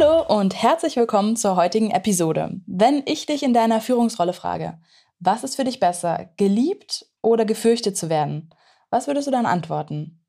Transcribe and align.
Hallo 0.00 0.22
und 0.28 0.54
herzlich 0.54 0.94
willkommen 0.94 1.34
zur 1.34 1.56
heutigen 1.56 1.90
Episode. 1.90 2.60
Wenn 2.66 3.02
ich 3.06 3.26
dich 3.26 3.42
in 3.42 3.52
deiner 3.52 3.80
Führungsrolle 3.80 4.32
frage, 4.32 4.78
was 5.18 5.42
ist 5.42 5.56
für 5.56 5.64
dich 5.64 5.80
besser, 5.80 6.30
geliebt 6.36 7.06
oder 7.20 7.44
gefürchtet 7.44 7.96
zu 7.96 8.08
werden? 8.08 8.54
Was 8.90 9.08
würdest 9.08 9.26
du 9.26 9.32
dann 9.32 9.44
antworten? 9.44 10.24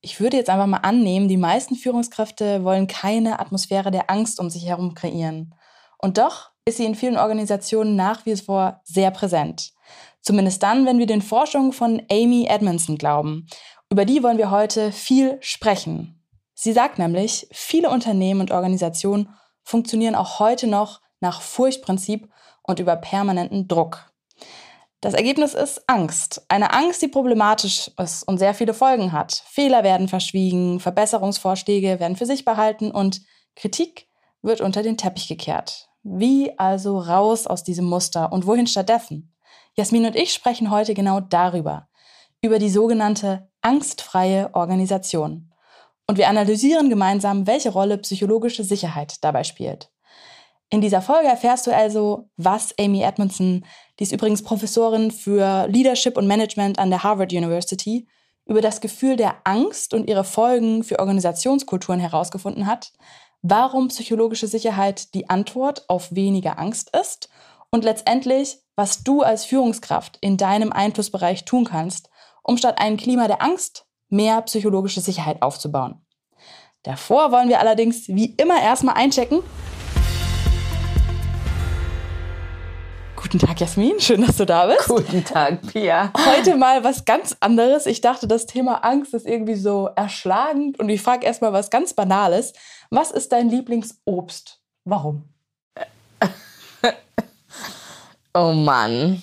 Ich 0.00 0.18
würde 0.18 0.38
jetzt 0.38 0.48
einfach 0.48 0.66
mal 0.66 0.78
annehmen, 0.78 1.28
die 1.28 1.36
meisten 1.36 1.74
Führungskräfte 1.74 2.64
wollen 2.64 2.86
keine 2.86 3.38
Atmosphäre 3.38 3.90
der 3.90 4.10
Angst 4.10 4.40
um 4.40 4.48
sich 4.48 4.66
herum 4.66 4.94
kreieren. 4.94 5.54
Und 5.98 6.16
doch 6.16 6.52
ist 6.64 6.78
sie 6.78 6.86
in 6.86 6.94
vielen 6.94 7.18
Organisationen 7.18 7.96
nach 7.96 8.24
wie 8.24 8.36
vor 8.36 8.80
sehr 8.84 9.10
präsent. 9.10 9.72
Zumindest 10.22 10.62
dann, 10.62 10.86
wenn 10.86 10.98
wir 10.98 11.06
den 11.06 11.20
Forschungen 11.20 11.74
von 11.74 12.00
Amy 12.10 12.46
Edmondson 12.48 12.96
glauben. 12.96 13.46
Über 13.90 14.06
die 14.06 14.22
wollen 14.22 14.38
wir 14.38 14.50
heute 14.50 14.90
viel 14.90 15.36
sprechen. 15.42 16.15
Sie 16.58 16.72
sagt 16.72 16.98
nämlich, 16.98 17.46
viele 17.52 17.90
Unternehmen 17.90 18.40
und 18.40 18.50
Organisationen 18.50 19.28
funktionieren 19.62 20.14
auch 20.14 20.38
heute 20.38 20.66
noch 20.66 21.02
nach 21.20 21.42
Furchtprinzip 21.42 22.30
und 22.62 22.80
über 22.80 22.96
permanenten 22.96 23.68
Druck. 23.68 24.10
Das 25.02 25.12
Ergebnis 25.12 25.52
ist 25.52 25.86
Angst. 25.86 26.46
Eine 26.48 26.72
Angst, 26.72 27.02
die 27.02 27.08
problematisch 27.08 27.90
ist 27.98 28.22
und 28.22 28.38
sehr 28.38 28.54
viele 28.54 28.72
Folgen 28.72 29.12
hat. 29.12 29.44
Fehler 29.46 29.84
werden 29.84 30.08
verschwiegen, 30.08 30.80
Verbesserungsvorschläge 30.80 32.00
werden 32.00 32.16
für 32.16 32.24
sich 32.24 32.46
behalten 32.46 32.90
und 32.90 33.20
Kritik 33.54 34.08
wird 34.40 34.62
unter 34.62 34.82
den 34.82 34.96
Teppich 34.96 35.28
gekehrt. 35.28 35.90
Wie 36.02 36.58
also 36.58 36.98
raus 36.98 37.46
aus 37.46 37.64
diesem 37.64 37.84
Muster 37.84 38.32
und 38.32 38.46
wohin 38.46 38.66
stattdessen? 38.66 39.36
Jasmin 39.74 40.06
und 40.06 40.16
ich 40.16 40.32
sprechen 40.32 40.70
heute 40.70 40.94
genau 40.94 41.20
darüber. 41.20 41.88
Über 42.40 42.58
die 42.58 42.70
sogenannte 42.70 43.50
angstfreie 43.60 44.54
Organisation 44.54 45.52
und 46.06 46.18
wir 46.18 46.28
analysieren 46.28 46.88
gemeinsam, 46.88 47.46
welche 47.46 47.70
Rolle 47.70 47.98
psychologische 47.98 48.64
Sicherheit 48.64 49.16
dabei 49.22 49.44
spielt. 49.44 49.90
In 50.68 50.80
dieser 50.80 51.02
Folge 51.02 51.28
erfährst 51.28 51.66
du 51.66 51.74
also, 51.74 52.28
was 52.36 52.74
Amy 52.78 53.02
Edmondson, 53.02 53.64
die 53.98 54.04
ist 54.04 54.12
übrigens 54.12 54.42
Professorin 54.42 55.10
für 55.10 55.66
Leadership 55.68 56.16
und 56.16 56.26
Management 56.26 56.78
an 56.78 56.90
der 56.90 57.04
Harvard 57.04 57.32
University, 57.32 58.08
über 58.46 58.60
das 58.60 58.80
Gefühl 58.80 59.16
der 59.16 59.36
Angst 59.44 59.94
und 59.94 60.08
ihre 60.08 60.24
Folgen 60.24 60.84
für 60.84 60.98
Organisationskulturen 60.98 62.00
herausgefunden 62.00 62.66
hat, 62.66 62.92
warum 63.42 63.88
psychologische 63.88 64.48
Sicherheit 64.48 65.14
die 65.14 65.28
Antwort 65.28 65.88
auf 65.88 66.14
weniger 66.14 66.58
Angst 66.58 66.96
ist 66.96 67.28
und 67.70 67.84
letztendlich, 67.84 68.58
was 68.74 69.02
du 69.02 69.22
als 69.22 69.44
Führungskraft 69.44 70.18
in 70.20 70.36
deinem 70.36 70.72
Einflussbereich 70.72 71.44
tun 71.44 71.64
kannst, 71.64 72.08
um 72.42 72.56
statt 72.56 72.76
ein 72.78 72.96
Klima 72.96 73.26
der 73.26 73.42
Angst 73.42 73.85
mehr 74.08 74.42
psychologische 74.42 75.00
Sicherheit 75.00 75.42
aufzubauen. 75.42 76.00
Davor 76.82 77.32
wollen 77.32 77.48
wir 77.48 77.60
allerdings 77.60 78.08
wie 78.08 78.34
immer 78.36 78.62
erstmal 78.62 78.94
einchecken. 78.94 79.42
Guten 83.16 83.38
Tag, 83.40 83.58
Jasmin. 83.58 83.98
Schön, 83.98 84.24
dass 84.24 84.36
du 84.36 84.46
da 84.46 84.66
bist. 84.66 84.86
Guten 84.86 85.24
Tag, 85.24 85.60
Pia. 85.66 86.12
Heute 86.16 86.56
mal 86.56 86.84
was 86.84 87.04
ganz 87.04 87.36
anderes. 87.40 87.86
Ich 87.86 88.00
dachte, 88.00 88.28
das 88.28 88.46
Thema 88.46 88.84
Angst 88.84 89.14
ist 89.14 89.26
irgendwie 89.26 89.56
so 89.56 89.88
erschlagend. 89.96 90.78
Und 90.78 90.88
ich 90.90 91.02
frage 91.02 91.26
erstmal 91.26 91.52
was 91.52 91.70
ganz 91.70 91.92
Banales. 91.92 92.52
Was 92.90 93.10
ist 93.10 93.32
dein 93.32 93.48
Lieblingsobst? 93.48 94.60
Warum? 94.84 95.24
oh 98.34 98.52
Mann. 98.52 99.20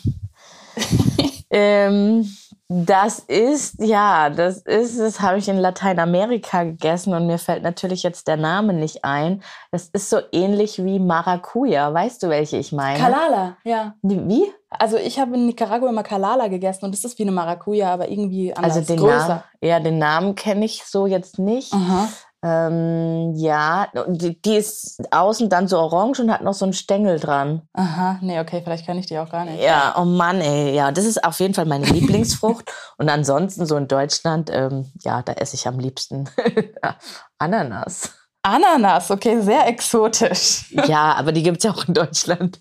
ähm, 1.49 2.29
das 2.75 3.19
ist, 3.19 3.75
ja, 3.79 4.31
das 4.31 4.57
ist, 4.57 4.99
das 4.99 5.21
habe 5.21 5.37
ich 5.37 5.47
in 5.47 5.57
Lateinamerika 5.57 6.63
gegessen 6.63 7.13
und 7.13 7.27
mir 7.27 7.37
fällt 7.37 7.61
natürlich 7.61 8.01
jetzt 8.01 8.27
der 8.27 8.37
Name 8.37 8.73
nicht 8.73 9.05
ein. 9.05 9.43
Das 9.71 9.89
ist 9.89 10.09
so 10.09 10.19
ähnlich 10.31 10.83
wie 10.83 10.97
Maracuja. 10.97 11.93
Weißt 11.93 12.23
du, 12.23 12.29
welche 12.29 12.57
ich 12.57 12.71
meine? 12.71 12.97
Kalala, 12.97 13.57
ja. 13.63 13.93
Wie? 14.01 14.51
Also 14.71 14.97
ich 14.97 15.19
habe 15.19 15.35
in 15.35 15.45
Nicaragua 15.45 15.89
immer 15.89 16.01
Kalala 16.01 16.47
gegessen 16.47 16.85
und 16.85 16.95
das 16.95 17.03
ist 17.03 17.19
wie 17.19 17.23
eine 17.23 17.31
Maracuja, 17.31 17.93
aber 17.93 18.09
irgendwie 18.09 18.55
anders, 18.55 18.77
also 18.77 18.93
den 18.93 18.99
größer. 18.99 19.27
Namen, 19.27 19.43
ja, 19.61 19.79
den 19.79 19.99
Namen 19.99 20.33
kenne 20.33 20.65
ich 20.65 20.83
so 20.83 21.05
jetzt 21.05 21.37
nicht. 21.37 21.71
Aha. 21.73 22.09
Ähm, 22.43 23.33
ja, 23.35 23.87
die, 24.07 24.41
die, 24.41 24.55
ist 24.55 25.01
außen 25.11 25.47
dann 25.47 25.69
so 25.69 25.79
orange 25.79 26.19
und 26.19 26.29
hat 26.29 26.41
noch 26.41 26.53
so 26.53 26.65
einen 26.65 26.73
Stängel 26.73 27.17
dran. 27.17 27.61
Aha, 27.71 28.19
nee, 28.21 28.37
okay, 28.41 28.61
vielleicht 28.61 28.85
kann 28.85 28.97
ich 28.97 29.05
die 29.05 29.17
auch 29.17 29.29
gar 29.29 29.45
nicht. 29.45 29.61
Ja, 29.61 29.95
oh 29.97 30.03
Mann, 30.03 30.41
ey, 30.41 30.75
ja, 30.75 30.91
das 30.91 31.05
ist 31.05 31.23
auf 31.23 31.39
jeden 31.39 31.53
Fall 31.53 31.65
meine 31.65 31.85
Lieblingsfrucht. 31.91 32.69
und 32.97 33.07
ansonsten 33.07 33.65
so 33.65 33.77
in 33.77 33.87
Deutschland, 33.87 34.49
ähm, 34.51 34.91
ja, 35.03 35.21
da 35.21 35.31
esse 35.33 35.55
ich 35.55 35.67
am 35.67 35.79
liebsten 35.79 36.29
Ananas. 37.37 38.13
Ananas, 38.45 39.09
okay, 39.09 39.39
sehr 39.39 39.65
exotisch. 39.67 40.65
Ja, 40.85 41.15
aber 41.15 41.31
die 41.31 41.43
gibt 41.43 41.59
es 41.59 41.63
ja 41.63 41.71
auch 41.71 41.87
in 41.87 41.93
Deutschland. 41.93 42.59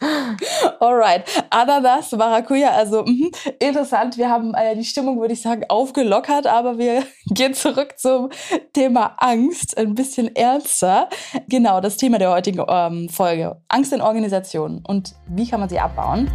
Alright, 0.78 1.24
Ananas, 1.50 2.12
Maracuja, 2.12 2.70
also 2.70 3.02
mh, 3.04 3.30
interessant. 3.58 4.16
Wir 4.16 4.30
haben 4.30 4.54
äh, 4.54 4.76
die 4.76 4.84
Stimmung, 4.84 5.20
würde 5.20 5.34
ich 5.34 5.42
sagen, 5.42 5.64
aufgelockert, 5.68 6.46
aber 6.46 6.78
wir 6.78 7.02
gehen 7.26 7.52
zurück 7.54 7.94
zum 7.96 8.30
Thema 8.72 9.16
Angst, 9.18 9.76
ein 9.76 9.96
bisschen 9.96 10.34
ernster. 10.36 11.08
Genau, 11.48 11.80
das 11.80 11.96
Thema 11.96 12.18
der 12.18 12.30
heutigen 12.30 12.64
ähm, 12.68 13.08
Folge. 13.08 13.60
Angst 13.68 13.92
in 13.92 14.00
Organisationen 14.00 14.84
und 14.86 15.16
wie 15.26 15.48
kann 15.48 15.58
man 15.58 15.68
sie 15.68 15.80
abbauen? 15.80 16.30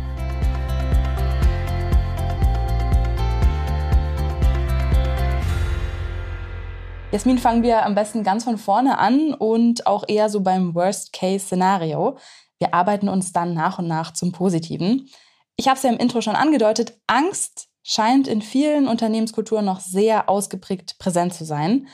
Jasmin, 7.09 7.37
fangen 7.37 7.63
wir 7.63 7.85
am 7.85 7.95
besten 7.95 8.23
ganz 8.23 8.43
von 8.43 8.57
vorne 8.57 8.97
an 8.97 9.33
und 9.33 9.87
auch 9.87 10.03
eher 10.09 10.29
so 10.29 10.41
beim 10.41 10.75
Worst-Case-Szenario. 10.75 12.17
Wir 12.59 12.73
arbeiten 12.73 13.07
uns 13.07 13.31
dann 13.31 13.53
nach 13.53 13.79
und 13.79 13.87
nach 13.87 14.11
zum 14.11 14.33
Positiven. 14.33 15.07
Ich 15.55 15.69
habe 15.69 15.77
es 15.77 15.83
ja 15.83 15.89
im 15.89 15.97
Intro 15.97 16.19
schon 16.19 16.35
angedeutet, 16.35 16.99
Angst 17.07 17.69
scheint 17.81 18.27
in 18.27 18.41
vielen 18.41 18.89
Unternehmenskulturen 18.89 19.63
noch 19.63 19.79
sehr 19.79 20.29
ausgeprägt 20.29 20.99
präsent 20.99 21.33
zu 21.33 21.45
sein. 21.45 21.87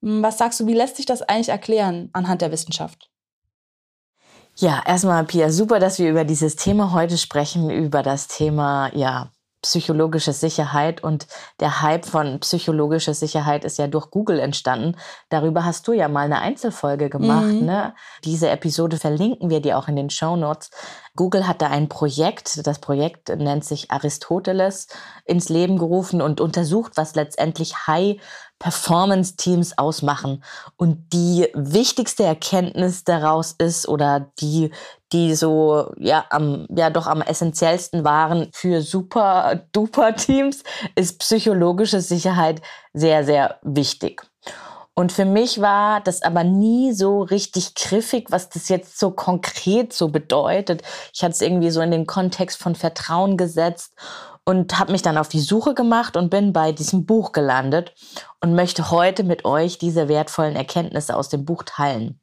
Was 0.00 0.38
sagst 0.38 0.60
du, 0.60 0.68
wie 0.68 0.74
lässt 0.74 0.96
sich 0.96 1.06
das 1.06 1.22
eigentlich 1.22 1.48
erklären 1.48 2.08
anhand 2.12 2.40
der 2.40 2.52
Wissenschaft? 2.52 3.10
Ja, 4.56 4.82
erstmal, 4.86 5.24
Pia, 5.24 5.50
super, 5.50 5.80
dass 5.80 5.98
wir 5.98 6.08
über 6.08 6.24
dieses 6.24 6.54
Thema 6.54 6.92
heute 6.92 7.18
sprechen, 7.18 7.70
über 7.70 8.04
das 8.04 8.28
Thema, 8.28 8.94
ja, 8.94 9.32
psychologische 9.62 10.32
Sicherheit 10.32 11.02
und 11.02 11.26
der 11.60 11.82
Hype 11.82 12.06
von 12.06 12.40
psychologischer 12.40 13.14
Sicherheit 13.14 13.64
ist 13.64 13.78
ja 13.78 13.86
durch 13.86 14.10
Google 14.10 14.38
entstanden. 14.38 14.96
Darüber 15.28 15.64
hast 15.64 15.86
du 15.86 15.92
ja 15.92 16.08
mal 16.08 16.24
eine 16.24 16.40
Einzelfolge 16.40 17.10
gemacht. 17.10 17.46
Mhm. 17.46 17.66
Ne? 17.66 17.94
Diese 18.24 18.48
Episode 18.48 18.96
verlinken 18.96 19.50
wir 19.50 19.60
dir 19.60 19.76
auch 19.76 19.88
in 19.88 19.96
den 19.96 20.10
Show 20.10 20.36
Notes. 20.36 20.70
Google 21.14 21.46
hat 21.46 21.60
da 21.60 21.66
ein 21.66 21.88
Projekt, 21.88 22.66
das 22.66 22.78
Projekt 22.78 23.28
nennt 23.28 23.64
sich 23.64 23.90
Aristoteles, 23.90 24.88
ins 25.24 25.48
Leben 25.48 25.78
gerufen 25.78 26.22
und 26.22 26.40
untersucht, 26.40 26.92
was 26.96 27.14
letztendlich 27.14 27.86
High 27.86 28.20
Performance-Teams 28.60 29.78
ausmachen. 29.78 30.44
Und 30.76 31.12
die 31.12 31.48
wichtigste 31.54 32.22
Erkenntnis 32.22 33.02
daraus 33.02 33.52
ist 33.52 33.88
oder 33.88 34.30
die, 34.38 34.70
die 35.12 35.34
so, 35.34 35.92
ja, 35.98 36.26
am, 36.30 36.66
ja, 36.70 36.90
doch 36.90 37.08
am 37.08 37.22
essentiellsten 37.22 38.04
waren 38.04 38.50
für 38.52 38.82
super 38.82 39.62
duper 39.72 40.14
Teams, 40.14 40.62
ist 40.94 41.18
psychologische 41.18 42.00
Sicherheit 42.00 42.62
sehr, 42.92 43.24
sehr 43.24 43.58
wichtig. 43.62 44.22
Und 44.92 45.12
für 45.12 45.24
mich 45.24 45.62
war 45.62 46.02
das 46.02 46.20
aber 46.20 46.44
nie 46.44 46.92
so 46.92 47.22
richtig 47.22 47.74
griffig, 47.74 48.26
was 48.30 48.50
das 48.50 48.68
jetzt 48.68 48.98
so 48.98 49.10
konkret 49.10 49.94
so 49.94 50.08
bedeutet. 50.08 50.82
Ich 51.14 51.22
hatte 51.22 51.32
es 51.32 51.40
irgendwie 51.40 51.70
so 51.70 51.80
in 51.80 51.90
den 51.90 52.06
Kontext 52.06 52.58
von 52.58 52.74
Vertrauen 52.74 53.38
gesetzt 53.38 53.94
und 54.44 54.78
habe 54.78 54.92
mich 54.92 55.02
dann 55.02 55.18
auf 55.18 55.28
die 55.28 55.40
Suche 55.40 55.74
gemacht 55.74 56.16
und 56.16 56.30
bin 56.30 56.52
bei 56.52 56.72
diesem 56.72 57.06
Buch 57.06 57.32
gelandet 57.32 57.94
und 58.40 58.54
möchte 58.54 58.90
heute 58.90 59.24
mit 59.24 59.44
euch 59.44 59.78
diese 59.78 60.08
wertvollen 60.08 60.56
Erkenntnisse 60.56 61.16
aus 61.16 61.28
dem 61.28 61.44
Buch 61.44 61.62
teilen. 61.64 62.20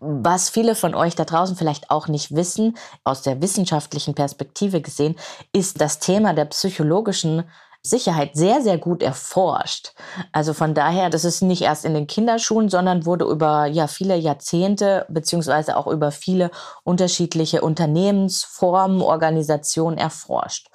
Was 0.00 0.50
viele 0.50 0.74
von 0.74 0.94
euch 0.94 1.14
da 1.14 1.24
draußen 1.24 1.56
vielleicht 1.56 1.90
auch 1.90 2.08
nicht 2.08 2.34
wissen, 2.34 2.76
aus 3.04 3.22
der 3.22 3.40
wissenschaftlichen 3.42 4.14
Perspektive 4.14 4.80
gesehen, 4.80 5.16
ist 5.52 5.80
das 5.80 5.98
Thema 5.98 6.34
der 6.34 6.44
psychologischen 6.46 7.44
Sicherheit 7.82 8.30
sehr, 8.34 8.60
sehr 8.60 8.78
gut 8.78 9.02
erforscht. 9.02 9.92
Also 10.32 10.52
von 10.52 10.74
daher, 10.74 11.10
das 11.10 11.24
ist 11.24 11.42
nicht 11.42 11.62
erst 11.62 11.84
in 11.84 11.94
den 11.94 12.06
Kinderschuhen, 12.06 12.68
sondern 12.68 13.06
wurde 13.06 13.24
über 13.24 13.66
ja, 13.66 13.86
viele 13.86 14.16
Jahrzehnte 14.16 15.06
beziehungsweise 15.08 15.76
auch 15.76 15.86
über 15.86 16.10
viele 16.10 16.50
unterschiedliche 16.84 17.62
Unternehmensformen, 17.62 19.00
Organisationen 19.00 19.96
erforscht. 19.96 20.68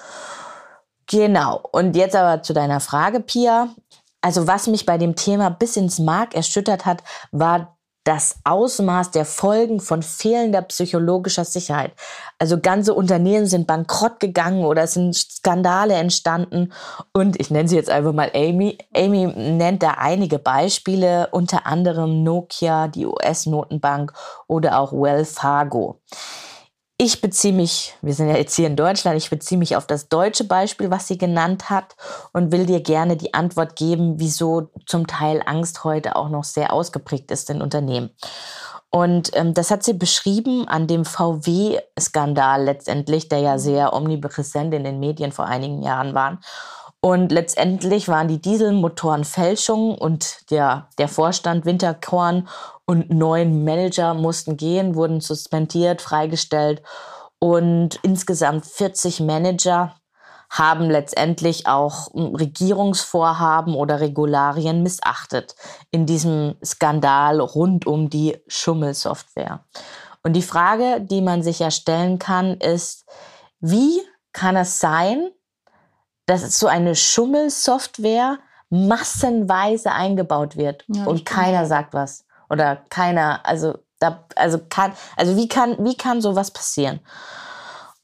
Genau. 1.08 1.62
Und 1.72 1.96
jetzt 1.96 2.16
aber 2.16 2.42
zu 2.42 2.54
deiner 2.54 2.80
Frage, 2.80 3.20
Pia. 3.20 3.70
Also 4.22 4.48
was 4.48 4.68
mich 4.68 4.86
bei 4.86 4.98
dem 4.98 5.16
Thema 5.16 5.50
bis 5.50 5.76
ins 5.76 6.00
Mark 6.00 6.34
erschüttert 6.34 6.86
hat, 6.86 7.04
war 7.32 7.73
das 8.04 8.36
Ausmaß 8.44 9.12
der 9.12 9.26
Folgen 9.26 9.80
von 9.80 10.04
fehlender 10.04 10.62
psychologischer 10.64 11.46
Sicherheit. 11.46 11.94
Also 12.38 12.60
ganze 12.60 12.94
Unternehmen 12.94 13.46
sind 13.46 13.68
bankrott 13.68 14.20
gegangen 14.20 14.66
oder 14.66 14.84
es 14.84 14.94
sind 14.94 15.16
Skandale 15.16 15.94
entstanden. 15.94 16.74
Und 17.14 17.40
ich 17.40 17.50
nenne 17.50 17.70
sie 17.70 17.76
jetzt 17.76 17.90
einfach 17.90 18.14
mal 18.14 18.32
Amy. 18.34 18.78
Amy 18.96 19.28
nennt 19.28 19.84
da 19.84 19.92
einige 19.92 20.40
Beispiele, 20.40 21.30
unter 21.32 21.66
anderem 21.66 22.24
Nokia, 22.24 22.88
die 22.90 23.06
US-Notenbank 23.06 24.14
oder 24.48 24.80
auch 24.80 24.92
Well 24.92 25.26
Fargo. 25.26 26.02
Ich 27.06 27.20
beziehe 27.20 27.54
mich, 27.54 27.96
wir 28.02 28.14
sind 28.14 28.30
ja 28.30 28.38
jetzt 28.38 28.56
hier 28.56 28.66
in 28.66 28.78
Deutschland, 28.78 29.18
ich 29.18 29.30
beziehe 29.30 29.60
mich 29.60 29.76
auf 29.76 29.86
das 29.86 30.08
deutsche 30.08 30.46
Beispiel, 30.46 30.90
was 30.90 31.06
sie 31.06 31.18
genannt 31.18 31.70
hat 31.70 31.98
und 32.32 32.54
will 32.54 32.66
dir 32.66 32.80
gerne 32.80 33.18
die 33.18 33.34
Antwort 33.34 33.76
geben, 33.76 34.22
wieso 34.22 34.70
zum 34.86 35.06
Teil 35.06 35.44
Angst 35.46 35.84
heute 35.84 36.16
auch 36.16 36.30
noch 36.30 36.46
sehr 36.46 36.72
ausgeprägt 36.72 37.30
ist 37.30 37.50
in 37.50 37.62
Unternehmen. 37.62 38.12
Und 38.90 39.36
ähm, 39.36 39.54
das 39.54 39.70
hat 39.70 39.84
sie 39.84 39.92
beschrieben 39.92 40.66
an 40.70 40.88
dem 40.88 41.04
VW-Skandal 41.04 42.64
letztendlich, 42.64 43.28
der 43.28 43.40
ja 43.40 43.58
sehr 43.60 43.92
omnipräsent 43.92 44.74
in 44.74 44.86
den 44.86 45.02
Medien 45.02 45.34
vor 45.34 45.44
einigen 45.44 45.84
Jahren 45.84 46.14
war. 46.14 46.40
Und 47.02 47.34
letztendlich 47.34 48.08
waren 48.08 48.30
die 48.30 48.42
Dieselmotoren 48.42 49.26
Fälschungen 49.26 49.98
und 49.98 50.50
der, 50.52 50.88
der 50.98 51.10
Vorstand 51.10 51.66
Winterkorn 51.66 52.48
und 52.86 53.10
neun 53.10 53.64
Manager 53.64 54.14
mussten 54.14 54.58
gehen, 54.58 54.96
wurden 54.96 55.22
suspendiert, 55.22 56.02
freigestellt. 56.02 56.82
Und 57.40 58.00
insgesamt 58.04 58.66
40 58.66 59.22
Manager 59.22 59.96
haben 60.50 60.90
letztendlich 60.90 61.66
auch 61.66 62.14
Regierungsvorhaben 62.14 63.74
oder 63.74 64.02
Regularien 64.02 64.84
missachtet 64.84 65.56
in 65.92 66.06
diesem 66.06 66.56
Skandal 66.64 67.40
rund 67.40 67.88
um 67.88 68.10
die 68.10 68.38
Schummelsoftware. 68.48 69.66
Und 70.22 70.34
die 70.34 70.44
Frage, 70.44 71.02
die 71.02 71.22
man 71.22 71.42
sich 71.42 71.60
ja 71.60 71.72
stellen 71.72 72.20
kann, 72.20 72.58
ist, 72.58 73.06
wie 73.60 74.02
kann 74.32 74.56
es 74.56 74.80
sein, 74.80 75.32
dass 76.28 76.60
so 76.60 76.68
eine 76.68 76.96
Schummelsoftware 76.96 78.40
massenweise 78.70 79.92
eingebaut 79.92 80.56
wird 80.56 80.86
ja, 80.88 81.06
und 81.06 81.26
keiner 81.26 81.66
sagt 81.66 81.94
was 81.94 82.26
oder 82.54 82.84
keiner, 82.90 83.42
also 83.44 83.80
da, 84.00 84.26
also 84.36 84.60
kann, 84.70 84.94
also 85.18 85.36
wie 85.36 85.48
kann, 85.48 85.76
wie 85.80 85.98
kann 85.98 86.22
sowas 86.22 86.52
passieren? 86.52 87.00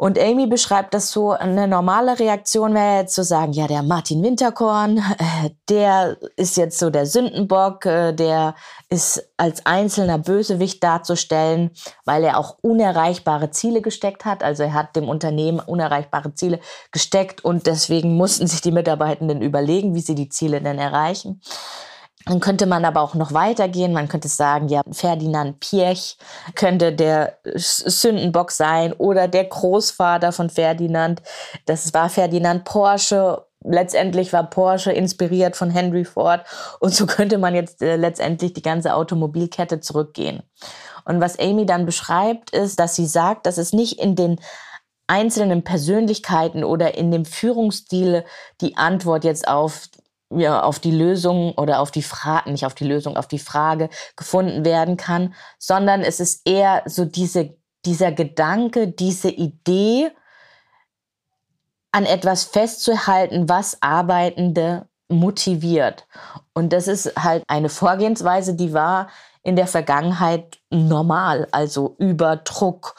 Und 0.02 0.18
Amy 0.18 0.48
beschreibt 0.48 0.94
das 0.94 1.12
so, 1.12 1.32
eine 1.32 1.68
normale 1.68 2.18
Reaktion 2.18 2.74
wäre 2.74 3.02
jetzt 3.02 3.14
zu 3.14 3.22
sagen, 3.26 3.52
ja, 3.52 3.68
der 3.68 3.84
Martin 3.84 4.24
Winterkorn, 4.24 5.04
der 5.70 6.16
ist 6.38 6.56
jetzt 6.56 6.80
so 6.80 6.90
der 6.90 7.06
Sündenbock, 7.06 7.86
äh, 7.86 8.14
der 8.14 8.56
ist 8.90 9.30
als 9.36 9.66
einzelner 9.66 10.18
Bösewicht 10.18 10.82
darzustellen, 10.82 11.72
weil 12.06 12.24
er 12.24 12.38
auch 12.38 12.60
unerreichbare 12.62 13.52
Ziele 13.52 13.82
gesteckt 13.82 14.24
hat. 14.24 14.42
Also 14.42 14.64
er 14.64 14.74
hat 14.74 14.96
dem 14.96 15.10
Unternehmen 15.10 15.60
unerreichbare 15.60 16.34
Ziele 16.34 16.62
gesteckt 16.94 17.44
und 17.44 17.68
deswegen 17.68 18.16
mussten 18.16 18.48
sich 18.48 18.62
die 18.62 18.72
Mitarbeitenden 18.72 19.42
überlegen, 19.42 19.96
wie 19.96 20.02
sie 20.02 20.16
die 20.16 20.30
Ziele 20.30 20.62
denn 20.62 20.80
erreichen. 20.80 21.42
Dann 22.26 22.40
könnte 22.40 22.66
man 22.66 22.86
aber 22.86 23.02
auch 23.02 23.16
noch 23.16 23.34
weitergehen. 23.34 23.94
Man 23.94 24.08
könnte 24.08 24.28
sagen, 24.28 24.68
ja, 24.68 24.82
Ferdinand 24.92 25.60
Piech 25.60 26.18
könnte 26.54 26.94
der 26.94 27.38
Sündenbock 27.56 28.52
sein 28.52 28.94
oder 28.94 29.28
der 29.28 29.46
Großvater 29.46 30.32
von 30.32 30.50
Ferdinand. 30.50 31.22
Das 31.66 31.94
war 31.94 32.10
Ferdinand 32.10 32.66
Porsche. 32.66 33.46
Letztendlich 33.64 34.32
war 34.32 34.50
Porsche 34.50 34.92
inspiriert 34.92 35.56
von 35.56 35.70
Henry 35.70 36.06
Ford. 36.06 36.46
Und 36.80 36.94
so 36.94 37.06
könnte 37.06 37.38
man 37.38 37.56
jetzt 37.56 37.82
äh, 37.82 37.96
letztendlich 37.96 38.54
die 38.54 38.62
ganze 38.62 38.94
Automobilkette 38.96 39.80
zurückgehen. 39.80 40.44
Und 41.06 41.22
was 41.22 41.40
Amy 41.40 41.66
dann 41.66 41.86
beschreibt, 41.86 42.52
ist, 42.52 42.80
dass 42.80 42.96
sie 42.96 43.08
sagt, 43.08 43.46
dass 43.46 43.58
es 43.58 43.74
nicht 43.74 44.00
in 44.00 44.16
den 44.16 44.40
einzelnen 45.08 45.64
Persönlichkeiten 45.64 46.64
oder 46.64 46.96
in 46.96 47.10
dem 47.10 47.26
Führungsstil 47.26 48.24
die 48.62 48.78
Antwort 48.78 49.24
jetzt 49.24 49.48
auf 49.48 49.88
ja, 50.30 50.62
auf 50.62 50.80
die 50.80 50.92
Lösung 50.92 51.54
oder 51.54 51.80
auf 51.80 51.92
die 51.92 52.04
Frage, 52.04 52.52
nicht 52.52 52.66
auf 52.66 52.76
die 52.76 52.88
Lösung, 52.88 53.18
auf 53.18 53.28
die 53.28 53.40
Frage 53.40 53.90
gefunden 54.16 54.64
werden 54.64 54.98
kann, 54.98 55.34
sondern 55.58 56.02
es 56.02 56.20
ist 56.20 56.48
eher 56.48 56.84
so 56.86 57.06
diese, 57.06 57.56
dieser 57.86 58.12
Gedanke, 58.12 58.88
diese 58.88 59.30
Idee, 59.30 60.12
an 61.92 62.06
etwas 62.06 62.44
festzuhalten, 62.44 63.50
was 63.50 63.82
Arbeitende 63.82 64.88
motiviert. 65.08 66.06
Und 66.54 66.72
das 66.72 66.88
ist 66.88 67.16
halt 67.18 67.44
eine 67.48 67.70
Vorgehensweise, 67.70 68.54
die 68.54 68.74
war 68.74 69.10
in 69.42 69.56
der 69.56 69.68
Vergangenheit 69.68 70.60
normal, 70.70 71.48
also 71.52 71.96
über 71.98 72.36
Druck, 72.38 72.96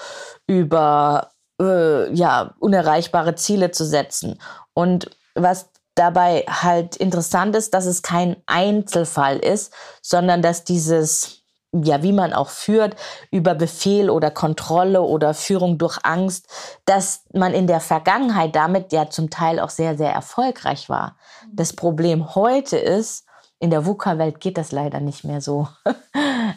über 0.46 1.30
äh, 1.60 2.12
ja, 2.12 2.54
unerreichbare 2.58 3.36
Ziele 3.36 3.70
zu 3.70 3.84
setzen. 3.84 4.40
Und 4.74 5.10
was 5.34 5.70
dabei 6.00 6.46
halt 6.48 6.96
interessant 6.96 7.54
ist, 7.54 7.74
dass 7.74 7.84
es 7.84 8.00
kein 8.00 8.36
Einzelfall 8.46 9.36
ist, 9.36 9.72
sondern 10.00 10.40
dass 10.40 10.64
dieses, 10.64 11.42
ja, 11.72 12.02
wie 12.02 12.14
man 12.14 12.32
auch 12.32 12.48
führt, 12.48 12.96
über 13.30 13.54
Befehl 13.54 14.08
oder 14.08 14.30
Kontrolle 14.30 15.02
oder 15.02 15.34
Führung 15.34 15.76
durch 15.76 15.98
Angst, 16.02 16.48
dass 16.86 17.24
man 17.34 17.52
in 17.52 17.66
der 17.66 17.80
Vergangenheit 17.80 18.56
damit 18.56 18.92
ja 18.92 19.10
zum 19.10 19.28
Teil 19.28 19.60
auch 19.60 19.68
sehr, 19.68 19.96
sehr 19.98 20.10
erfolgreich 20.10 20.88
war. 20.88 21.16
Das 21.52 21.74
Problem 21.74 22.34
heute 22.34 22.78
ist, 22.78 23.26
in 23.58 23.68
der 23.68 23.84
VUCA-Welt 23.84 24.40
geht 24.40 24.56
das 24.56 24.72
leider 24.72 25.00
nicht 25.00 25.24
mehr 25.24 25.40
so. 25.40 25.68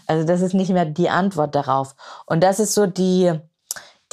Also 0.08 0.26
das 0.26 0.42
ist 0.42 0.54
nicht 0.54 0.72
mehr 0.72 0.86
die 0.86 1.10
Antwort 1.10 1.56
darauf. 1.56 1.96
Und 2.26 2.44
das 2.44 2.60
ist 2.60 2.74
so 2.74 2.88
die, 2.88 3.32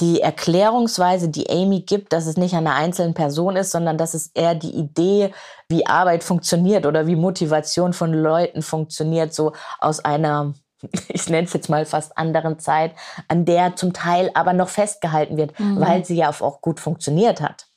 die 0.01 0.19
Erklärungsweise, 0.19 1.29
die 1.29 1.49
Amy 1.49 1.81
gibt, 1.81 2.11
dass 2.11 2.25
es 2.25 2.35
nicht 2.35 2.55
eine 2.55 2.73
einzelne 2.73 3.13
Person 3.13 3.55
ist, 3.55 3.71
sondern 3.71 3.97
dass 3.97 4.15
es 4.15 4.31
eher 4.33 4.55
die 4.55 4.75
Idee, 4.75 5.31
wie 5.69 5.85
Arbeit 5.85 6.23
funktioniert 6.23 6.85
oder 6.85 7.05
wie 7.05 7.15
Motivation 7.15 7.93
von 7.93 8.11
Leuten 8.11 8.63
funktioniert, 8.63 9.33
so 9.33 9.53
aus 9.79 10.03
einer, 10.03 10.53
ich 11.07 11.29
nenne 11.29 11.45
es 11.45 11.53
jetzt 11.53 11.69
mal 11.69 11.85
fast 11.85 12.17
anderen 12.17 12.59
Zeit, 12.59 12.95
an 13.27 13.45
der 13.45 13.75
zum 13.75 13.93
Teil 13.93 14.31
aber 14.33 14.53
noch 14.53 14.69
festgehalten 14.69 15.37
wird, 15.37 15.57
mhm. 15.59 15.79
weil 15.79 16.03
sie 16.03 16.15
ja 16.15 16.29
auch 16.29 16.61
gut 16.61 16.79
funktioniert 16.79 17.39
hat. 17.39 17.67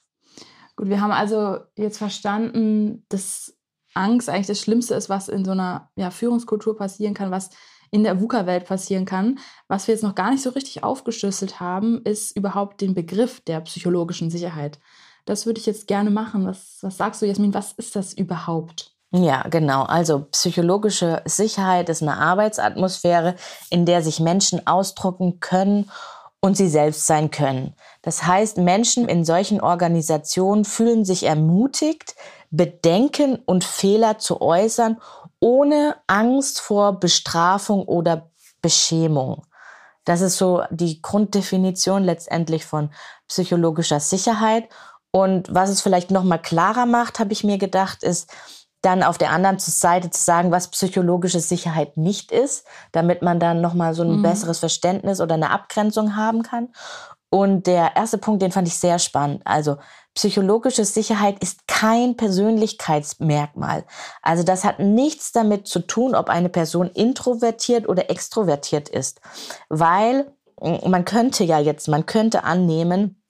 Gut, 0.77 0.89
wir 0.89 1.01
haben 1.01 1.13
also 1.13 1.59
jetzt 1.77 1.99
verstanden, 1.99 3.05
dass 3.09 3.55
Angst 3.95 4.29
eigentlich 4.29 4.49
das 4.49 4.61
Schlimmste 4.61 4.95
ist, 4.95 5.09
was 5.09 5.29
in 5.29 5.45
so 5.45 5.53
einer 5.53 5.91
ja, 5.95 6.11
Führungskultur 6.11 6.77
passieren 6.77 7.15
kann, 7.15 7.31
was 7.31 7.51
in 7.91 8.05
der 8.05 8.21
VUCA-Welt 8.21 8.67
passieren 8.67 9.05
kann. 9.05 9.39
Was 9.69 9.87
wir 9.87 9.95
jetzt 9.95 10.03
noch 10.03 10.15
gar 10.15 10.31
nicht 10.31 10.43
so 10.43 10.51
richtig 10.51 10.85
aufgeschlüsselt 10.85 11.61
haben, 11.61 12.03
ist 12.05 12.37
überhaupt 12.37 12.81
den 12.81 12.95
Begriff 12.95 13.41
der 13.41 13.61
psychologischen 13.61 14.31
Sicherheit. 14.31 14.79
Das 15.25 15.47
würde 15.47 15.61
ich 15.61 15.67
jetzt 15.67 15.87
gerne 15.87 16.11
machen. 16.11 16.47
Was, 16.47 16.79
was 16.83 16.97
sagst 16.97 17.23
du, 17.23 17.27
Jasmin? 17.27 17.55
Was 17.55 17.73
ist 17.73 17.97
das 17.97 18.13
überhaupt? 18.13 18.95
Ja, 19.13 19.43
genau. 19.49 19.85
Also 19.85 20.27
psychologische 20.33 21.23
Sicherheit 21.25 21.89
ist 21.89 22.03
eine 22.03 22.17
Arbeitsatmosphäre, 22.17 23.37
in 23.71 23.87
der 23.87 24.03
sich 24.03 24.19
Menschen 24.19 24.67
ausdrucken 24.67 25.39
können 25.39 25.89
und 26.41 26.57
sie 26.57 26.69
selbst 26.69 27.07
sein 27.07 27.31
können. 27.31 27.75
Das 28.03 28.27
heißt, 28.27 28.59
Menschen 28.59 29.09
in 29.09 29.25
solchen 29.25 29.61
Organisationen 29.61 30.65
fühlen 30.65 31.05
sich 31.05 31.23
ermutigt, 31.23 32.17
Bedenken 32.51 33.37
und 33.47 33.65
Fehler 33.65 34.19
zu 34.19 34.41
äußern 34.41 35.01
ohne 35.45 35.97
Angst 36.07 36.59
vor 36.59 36.99
Bestrafung 36.99 37.85
oder 37.85 38.31
Beschämung. 38.63 39.45
Das 40.07 40.23
ist 40.23 40.39
so 40.39 40.63
die 40.71 41.03
Grunddefinition 41.03 42.03
letztendlich 42.03 42.65
von 42.65 42.89
psychologischer 43.29 44.01
Sicherheit. 44.01 44.71
Und 45.11 45.55
was 45.55 45.69
es 45.69 45.83
vielleicht 45.83 46.11
noch 46.11 46.25
mal 46.25 46.39
klarer 46.39 46.87
macht, 46.87 47.19
habe 47.19 47.35
ich 47.35 47.45
mir 47.45 47.59
gedacht, 47.59 48.03
ist 48.03 48.33
dann 48.81 49.03
auf 49.03 49.19
der 49.19 49.33
anderen 49.33 49.59
Seite 49.59 50.09
zu 50.09 50.23
sagen, 50.25 50.51
was 50.51 50.69
psychologische 50.69 51.41
Sicherheit 51.41 51.99
nicht 51.99 52.33
ist, 52.33 52.67
damit 52.93 53.21
man 53.21 53.39
dann 53.39 53.61
noch 53.61 53.75
mal 53.75 53.93
so 53.93 54.03
ein 54.03 54.17
mhm. 54.17 54.23
besseres 54.23 54.61
Verständnis 54.61 55.21
oder 55.21 55.35
eine 55.35 55.51
Abgrenzung 55.51 56.17
haben 56.17 56.43
kann. 56.43 56.71
Und 57.29 57.67
der 57.67 57.97
erste 57.97 58.17
Punkt, 58.17 58.41
den 58.41 58.53
fand 58.53 58.67
ich 58.67 58.79
sehr 58.79 58.99
spannend. 58.99 59.43
Also 59.45 59.77
psychologische 60.15 60.85
Sicherheit 60.85 61.43
ist 61.43 61.67
kein 61.67 62.17
Persönlichkeitsmerkmal. 62.17 63.85
Also 64.23 64.43
das 64.45 64.65
hat 64.65 64.79
nichts 64.79 65.33
damit 65.33 65.67
zu 65.67 65.81
tun, 65.81 66.15
ob 66.15 66.29
eine 66.29 66.49
Person 66.49 66.89
introvertiert 66.89 67.89
oder 67.89 68.11
extrovertiert 68.11 68.89
ist. 68.89 69.21
Weil 69.69 70.33
man 70.61 71.05
könnte 71.05 71.45
ja 71.45 71.59
jetzt, 71.59 71.89
man 71.89 72.07
könnte 72.07 72.45
annehmen, 72.45 73.23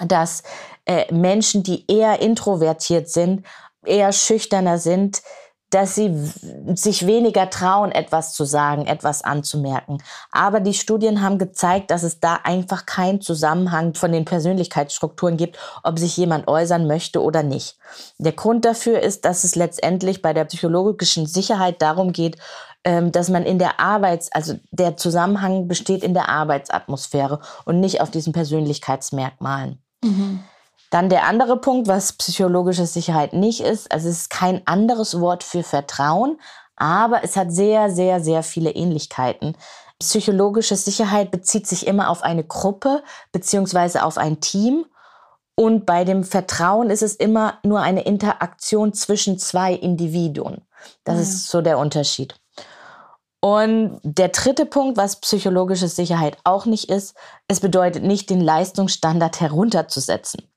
dass 0.00 0.42
äh, 0.86 1.12
Menschen, 1.12 1.62
die 1.62 1.84
eher 1.90 2.20
introvertiert 2.20 3.10
sind, 3.10 3.46
eher 3.84 4.12
schüchterner 4.12 4.78
sind, 4.78 5.22
dass 5.72 5.94
sie 5.94 6.12
sich 6.74 7.06
weniger 7.06 7.48
trauen, 7.48 7.92
etwas 7.92 8.34
zu 8.34 8.44
sagen, 8.44 8.86
etwas 8.86 9.22
anzumerken. 9.24 10.02
Aber 10.30 10.60
die 10.60 10.74
Studien 10.74 11.22
haben 11.22 11.38
gezeigt, 11.38 11.90
dass 11.90 12.02
es 12.02 12.20
da 12.20 12.40
einfach 12.44 12.84
keinen 12.84 13.22
Zusammenhang 13.22 13.94
von 13.94 14.12
den 14.12 14.26
Persönlichkeitsstrukturen 14.26 15.38
gibt, 15.38 15.58
ob 15.82 15.98
sich 15.98 16.14
jemand 16.18 16.46
äußern 16.46 16.86
möchte 16.86 17.22
oder 17.22 17.42
nicht. 17.42 17.78
Der 18.18 18.32
Grund 18.32 18.66
dafür 18.66 19.00
ist, 19.00 19.24
dass 19.24 19.44
es 19.44 19.54
letztendlich 19.54 20.20
bei 20.20 20.34
der 20.34 20.44
psychologischen 20.44 21.26
Sicherheit 21.26 21.80
darum 21.80 22.12
geht, 22.12 22.36
ähm, 22.84 23.10
dass 23.10 23.30
man 23.30 23.44
in 23.44 23.58
der 23.58 23.80
Arbeits-, 23.80 24.30
also 24.30 24.58
der 24.72 24.98
Zusammenhang 24.98 25.68
besteht 25.68 26.04
in 26.04 26.12
der 26.12 26.28
Arbeitsatmosphäre 26.28 27.40
und 27.64 27.80
nicht 27.80 28.02
auf 28.02 28.10
diesen 28.10 28.34
Persönlichkeitsmerkmalen. 28.34 29.82
Mhm. 30.04 30.40
Dann 30.92 31.08
der 31.08 31.24
andere 31.24 31.56
Punkt, 31.56 31.88
was 31.88 32.12
psychologische 32.12 32.84
Sicherheit 32.84 33.32
nicht 33.32 33.62
ist. 33.62 33.90
Also 33.90 34.10
es 34.10 34.18
ist 34.18 34.30
kein 34.30 34.60
anderes 34.66 35.18
Wort 35.20 35.42
für 35.42 35.62
Vertrauen, 35.62 36.38
aber 36.76 37.24
es 37.24 37.34
hat 37.34 37.50
sehr, 37.50 37.90
sehr, 37.90 38.20
sehr 38.20 38.42
viele 38.42 38.72
Ähnlichkeiten. 38.72 39.56
Psychologische 39.98 40.76
Sicherheit 40.76 41.30
bezieht 41.30 41.66
sich 41.66 41.86
immer 41.86 42.10
auf 42.10 42.22
eine 42.22 42.44
Gruppe 42.44 43.02
beziehungsweise 43.32 44.04
auf 44.04 44.18
ein 44.18 44.42
Team. 44.42 44.84
Und 45.54 45.86
bei 45.86 46.04
dem 46.04 46.24
Vertrauen 46.24 46.90
ist 46.90 47.02
es 47.02 47.14
immer 47.14 47.54
nur 47.62 47.80
eine 47.80 48.02
Interaktion 48.02 48.92
zwischen 48.92 49.38
zwei 49.38 49.72
Individuen. 49.72 50.60
Das 51.04 51.14
ja. 51.14 51.22
ist 51.22 51.48
so 51.48 51.62
der 51.62 51.78
Unterschied. 51.78 52.34
Und 53.40 53.98
der 54.02 54.28
dritte 54.28 54.66
Punkt, 54.66 54.98
was 54.98 55.20
psychologische 55.20 55.88
Sicherheit 55.88 56.36
auch 56.44 56.66
nicht 56.66 56.90
ist, 56.90 57.16
es 57.48 57.60
bedeutet 57.60 58.04
nicht, 58.04 58.28
den 58.28 58.42
Leistungsstandard 58.42 59.40
herunterzusetzen. 59.40 60.51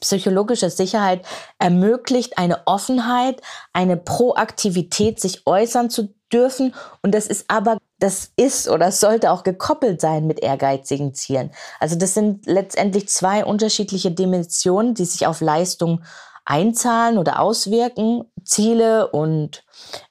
Psychologische 0.00 0.70
Sicherheit 0.70 1.24
ermöglicht 1.58 2.38
eine 2.38 2.66
Offenheit, 2.66 3.40
eine 3.72 3.96
Proaktivität, 3.96 5.20
sich 5.20 5.46
äußern 5.46 5.90
zu 5.90 6.14
dürfen. 6.32 6.74
Und 7.02 7.14
das 7.14 7.26
ist 7.26 7.46
aber, 7.48 7.78
das 7.98 8.32
ist 8.36 8.68
oder 8.68 8.92
sollte 8.92 9.30
auch 9.30 9.42
gekoppelt 9.42 10.00
sein 10.00 10.26
mit 10.26 10.40
ehrgeizigen 10.40 11.14
Zielen. 11.14 11.50
Also 11.80 11.96
das 11.96 12.14
sind 12.14 12.46
letztendlich 12.46 13.08
zwei 13.08 13.44
unterschiedliche 13.44 14.10
Dimensionen, 14.10 14.94
die 14.94 15.04
sich 15.04 15.26
auf 15.26 15.40
Leistung 15.40 16.02
einzahlen 16.44 17.18
oder 17.18 17.40
auswirken, 17.40 18.24
Ziele 18.42 19.08
und 19.08 19.64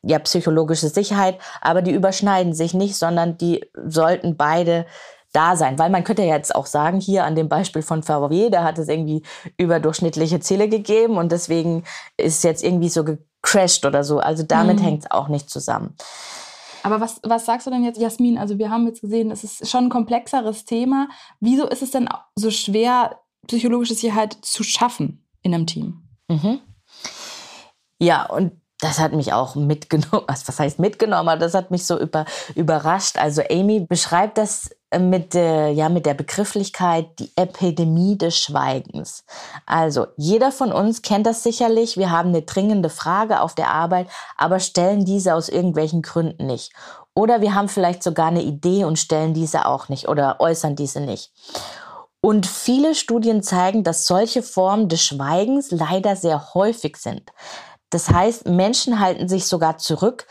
ja, 0.04 0.20
psychologische 0.20 0.90
Sicherheit, 0.90 1.40
aber 1.62 1.82
die 1.82 1.92
überschneiden 1.92 2.54
sich 2.54 2.76
nicht, 2.76 2.96
sondern 2.96 3.40
die 3.40 3.66
sollten 3.88 4.38
beide 4.38 4.86
da 5.38 5.56
sein. 5.56 5.78
Weil 5.78 5.92
man 5.92 6.04
könnte 6.04 6.24
ja 6.24 6.36
jetzt 6.36 6.56
auch 6.56 6.66
sagen, 6.66 7.00
hier 7.00 7.24
an 7.24 7.36
dem 7.36 7.48
Beispiel 7.48 7.84
von 7.84 8.02
VW, 8.02 8.50
da 8.50 8.64
hat 8.64 8.80
es 8.80 8.88
irgendwie 8.88 9.22
überdurchschnittliche 9.58 10.40
Ziele 10.40 10.68
gegeben 10.68 11.18
und 11.18 11.32
deswegen 11.32 11.84
ist 12.18 12.44
jetzt 12.44 12.64
irgendwie 12.64 12.90
so 12.90 13.04
gecrashed 13.04 13.86
oder 13.86 14.04
so. 14.04 14.20
Also 14.20 14.44
damit 14.44 14.80
mhm. 14.80 14.84
hängt 14.84 15.04
es 15.04 15.12
auch 15.12 15.28
nicht 15.28 15.50
zusammen. 15.50 15.96
Aber 16.82 17.00
was, 17.02 17.20
was 17.24 17.46
sagst 17.46 17.68
du 17.68 17.72
denn 17.72 17.84
jetzt, 17.84 18.00
Jasmin? 18.00 18.38
Also 18.38 18.58
wir 18.58 18.70
haben 18.70 18.88
jetzt 18.88 19.02
gesehen, 19.02 19.30
es 19.30 19.44
ist 19.44 19.70
schon 19.70 19.86
ein 19.86 19.90
komplexeres 19.90 20.66
Thema. 20.66 21.08
Wieso 21.40 21.68
ist 21.68 21.84
es 21.84 21.92
denn 21.92 22.10
so 22.36 22.50
schwer, 22.50 23.20
psychologische 23.46 23.94
Sicherheit 23.94 24.38
zu 24.42 24.64
schaffen 24.64 25.24
in 25.44 25.54
einem 25.54 25.68
Team? 25.68 26.04
Mhm. 26.30 26.60
Ja, 28.00 28.26
und 28.26 28.54
das 28.80 29.00
hat 29.00 29.14
mich 29.14 29.34
auch 29.34 29.56
mitgenommen. 29.56 30.26
Was 30.28 30.60
heißt 30.60 30.80
mitgenommen? 30.80 31.40
Das 31.40 31.54
hat 31.54 31.72
mich 31.72 31.86
so 31.86 32.00
über, 32.00 32.26
überrascht. 32.56 33.18
Also 33.18 33.42
Amy 33.50 33.80
beschreibt 33.80 34.38
das 34.38 34.70
mit, 34.98 35.36
äh, 35.36 35.72
ja, 35.72 35.90
mit 35.90 36.06
der 36.06 36.14
Begrifflichkeit 36.14 37.08
die 37.20 37.32
Epidemie 37.36 38.18
des 38.18 38.38
Schweigens. 38.38 39.26
Also 39.66 40.08
jeder 40.16 40.52
von 40.52 40.72
uns 40.72 41.02
kennt 41.02 41.26
das 41.26 41.44
sicherlich. 41.44 41.98
Wir 41.98 42.12
haben 42.12 42.30
eine 42.30 42.44
dringende 42.44 42.90
Frage 42.90 43.42
auf 43.42 43.56
der 43.56 43.72
Arbeit, 43.72 44.08
aber 44.38 44.60
stellen 44.60 45.06
diese 45.06 45.34
aus 45.34 45.50
irgendwelchen 45.50 46.04
Gründen 46.04 46.46
nicht. 46.46 46.72
Oder 47.16 47.42
wir 47.42 47.56
haben 47.56 47.68
vielleicht 47.68 48.04
sogar 48.04 48.28
eine 48.28 48.44
Idee 48.44 48.86
und 48.86 49.00
stellen 49.00 49.34
diese 49.34 49.66
auch 49.66 49.90
nicht 49.90 50.08
oder 50.08 50.40
äußern 50.40 50.76
diese 50.76 51.02
nicht. 51.02 51.32
Und 52.22 52.46
viele 52.46 52.96
Studien 52.96 53.44
zeigen, 53.44 53.84
dass 53.84 54.06
solche 54.06 54.44
Formen 54.44 54.88
des 54.88 55.02
Schweigens 55.02 55.72
leider 55.72 56.16
sehr 56.16 56.54
häufig 56.54 56.98
sind. 56.98 57.32
Das 57.90 58.10
heißt, 58.10 58.48
Menschen 58.48 59.00
halten 59.00 59.28
sich 59.28 59.46
sogar 59.46 59.78
zurück, 59.78 60.28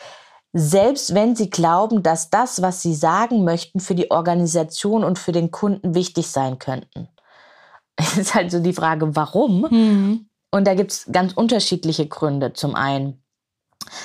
selbst 0.52 1.14
wenn 1.14 1.36
sie 1.36 1.50
glauben, 1.50 2.02
dass 2.02 2.30
das, 2.30 2.62
was 2.62 2.80
sie 2.80 2.94
sagen 2.94 3.44
möchten, 3.44 3.80
für 3.80 3.94
die 3.94 4.10
Organisation 4.10 5.04
und 5.04 5.18
für 5.18 5.32
den 5.32 5.50
Kunden 5.50 5.94
wichtig 5.94 6.28
sein 6.28 6.58
könnten. 6.58 7.08
Es 7.98 8.18
ist 8.18 8.34
halt 8.34 8.50
so 8.50 8.60
die 8.60 8.74
Frage, 8.74 9.16
warum? 9.16 9.62
Mhm. 9.70 10.28
Und 10.50 10.66
da 10.66 10.74
gibt 10.74 10.92
es 10.92 11.06
ganz 11.10 11.32
unterschiedliche 11.32 12.06
Gründe. 12.06 12.52
Zum 12.52 12.74
einen, 12.74 13.22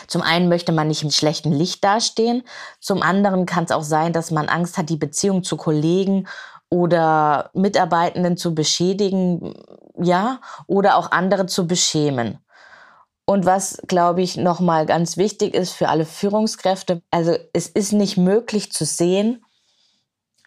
zum 0.07 0.21
einen 0.21 0.47
möchte 0.47 0.71
man 0.71 0.87
nicht 0.87 1.03
im 1.03 1.11
schlechten 1.11 1.51
Licht 1.51 1.83
dastehen. 1.83 2.43
Zum 2.79 3.01
anderen 3.01 3.45
kann 3.45 3.65
es 3.65 3.71
auch 3.71 3.83
sein, 3.83 4.13
dass 4.13 4.31
man 4.31 4.47
Angst 4.47 4.77
hat, 4.77 4.89
die 4.89 4.97
Beziehung 4.97 5.43
zu 5.43 5.57
Kollegen 5.57 6.27
oder 6.69 7.49
Mitarbeitenden 7.53 8.37
zu 8.37 8.55
beschädigen, 8.55 9.53
ja, 9.97 10.39
oder 10.67 10.95
auch 10.95 11.11
andere 11.11 11.45
zu 11.45 11.67
beschämen. 11.67 12.39
Und 13.31 13.45
was, 13.45 13.77
glaube 13.87 14.21
ich, 14.21 14.35
nochmal 14.35 14.85
ganz 14.85 15.15
wichtig 15.15 15.53
ist 15.53 15.71
für 15.71 15.87
alle 15.87 16.03
Führungskräfte, 16.03 17.01
also 17.11 17.33
es 17.53 17.69
ist 17.69 17.93
nicht 17.93 18.17
möglich 18.17 18.73
zu 18.73 18.83
sehen, 18.83 19.45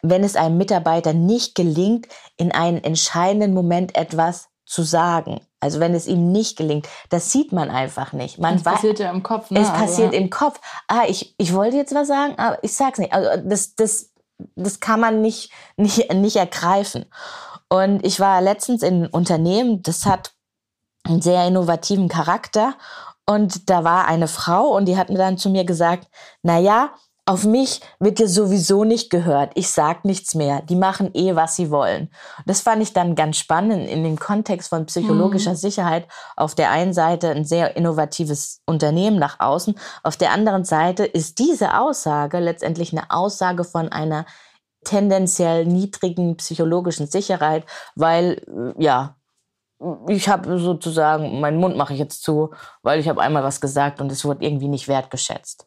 wenn 0.03 0.23
es 0.23 0.37
einem 0.37 0.59
Mitarbeiter 0.59 1.15
nicht 1.15 1.55
gelingt, 1.55 2.09
in 2.37 2.53
einem 2.53 2.83
entscheidenden 2.83 3.55
Moment 3.55 3.97
etwas 3.97 4.49
zu 4.67 4.83
sagen. 4.83 5.41
Also 5.61 5.81
wenn 5.81 5.95
es 5.95 6.07
ihm 6.07 6.31
nicht 6.31 6.59
gelingt, 6.59 6.87
das 7.09 7.33
sieht 7.33 7.53
man 7.53 7.71
einfach 7.71 8.13
nicht. 8.13 8.39
Man 8.39 8.57
es 8.57 8.63
passiert 8.65 8.99
ja 8.99 9.11
im 9.11 9.23
Kopf. 9.23 9.51
Ne? 9.51 9.61
Es 9.61 9.71
passiert 9.71 10.13
ja. 10.13 10.21
im 10.21 10.29
Kopf. 10.29 10.61
Ah, 10.87 11.05
ich, 11.09 11.35
ich 11.39 11.55
wollte 11.55 11.79
jetzt 11.79 11.95
was 11.95 12.09
sagen, 12.09 12.35
aber 12.37 12.63
ich 12.63 12.75
sag's 12.75 12.99
nicht. 12.99 13.15
Also 13.15 13.31
das, 13.49 13.77
das, 13.77 14.11
das 14.57 14.81
kann 14.81 15.01
man 15.01 15.23
nicht, 15.23 15.51
nicht, 15.79 16.13
nicht 16.13 16.37
ergreifen. 16.37 17.07
Und 17.71 18.05
ich 18.05 18.21
war 18.21 18.43
letztens 18.43 18.83
in 18.83 19.05
einem 19.05 19.09
Unternehmen, 19.11 19.83
das 19.83 20.05
hat 20.05 20.34
einen 21.05 21.23
sehr 21.23 21.47
innovativen 21.47 22.09
Charakter. 22.09 22.75
Und 23.27 23.71
da 23.71 23.85
war 23.85 24.07
eine 24.07 24.29
Frau 24.29 24.69
und 24.77 24.87
die 24.87 24.97
hat 24.97 25.09
mir 25.09 25.19
dann 25.19 25.39
zu 25.39 25.49
mir 25.49 25.65
gesagt, 25.65 26.09
na 26.43 26.59
ja, 26.59 26.91
auf 27.27 27.45
mich 27.45 27.81
wird 28.01 28.19
dir 28.19 28.29
sowieso 28.29 28.85
nicht 28.85 29.09
gehört. 29.09 29.53
Ich 29.55 29.71
sag 29.71 30.05
nichts 30.05 30.35
mehr. 30.35 30.61
Die 30.61 30.77
machen 30.77 31.11
eh, 31.15 31.35
was 31.35 31.57
sie 31.57 31.71
wollen. 31.71 32.11
Das 32.45 32.61
fand 32.61 32.83
ich 32.83 32.93
dann 32.93 33.15
ganz 33.15 33.39
spannend 33.39 33.89
in 33.89 34.05
dem 34.05 34.19
Kontext 34.19 34.69
von 34.69 34.85
psychologischer 34.85 35.53
mhm. 35.53 35.57
Sicherheit. 35.57 36.07
Auf 36.37 36.55
der 36.55 36.71
einen 36.71 36.93
Seite 36.93 37.31
ein 37.31 37.47
sehr 37.47 37.77
innovatives 37.79 38.61
Unternehmen 38.67 39.19
nach 39.19 39.41
außen. 39.41 39.75
Auf 40.03 40.19
der 40.19 40.33
anderen 40.33 40.67
Seite 40.67 41.07
ist 41.07 41.39
diese 41.39 41.79
Aussage 41.79 42.41
letztendlich 42.41 42.93
eine 42.93 43.11
Aussage 43.11 43.65
von 43.65 43.89
einer 43.89 44.27
tendenziell 44.85 45.65
niedrigen 45.65 46.37
psychologischen 46.37 47.07
Sicherheit, 47.07 47.65
weil, 47.95 48.75
ja, 48.77 49.17
ich 50.09 50.29
habe 50.29 50.59
sozusagen, 50.59 51.41
meinen 51.41 51.59
Mund 51.59 51.77
mache 51.77 51.93
ich 51.93 51.99
jetzt 51.99 52.23
zu, 52.23 52.53
weil 52.83 53.01
ich 53.01 53.09
habe 53.09 53.21
einmal 53.21 53.43
was 53.43 53.61
gesagt 53.61 54.01
und 54.01 54.11
es 54.11 54.25
wurde 54.25 54.45
irgendwie 54.45 54.69
nicht 54.69 54.89
wertgeschätzt. 54.89 55.67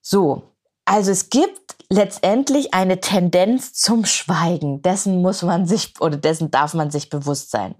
So, 0.00 0.42
also 0.84 1.10
es 1.10 1.30
gibt 1.30 1.76
letztendlich 1.90 2.74
eine 2.74 3.00
Tendenz 3.00 3.72
zum 3.74 4.04
Schweigen. 4.04 4.82
Dessen 4.82 5.22
muss 5.22 5.42
man 5.42 5.66
sich 5.66 5.94
oder 6.00 6.16
dessen 6.16 6.50
darf 6.50 6.74
man 6.74 6.90
sich 6.90 7.10
bewusst 7.10 7.50
sein. 7.50 7.74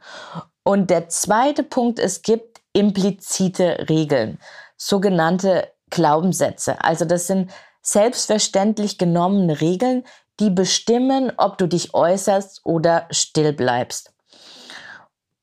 Und 0.63 0.91
der 0.91 1.09
zweite 1.09 1.63
Punkt, 1.63 1.99
es 1.99 2.23
gibt 2.23 2.61
implizite 2.73 3.87
Regeln, 3.89 4.39
sogenannte 4.77 5.73
Glaubenssätze. 5.91 6.83
Also 6.83 7.05
das 7.05 7.27
sind 7.27 7.51
selbstverständlich 7.83 8.99
genommene 8.99 9.61
Regeln, 9.61 10.05
die 10.41 10.51
bestimmen, 10.51 11.33
ob 11.37 11.59
du 11.59 11.67
dich 11.67 11.95
äußerst 11.95 12.61
oder 12.65 13.07
still 13.11 13.53
bleibst. 13.53 14.13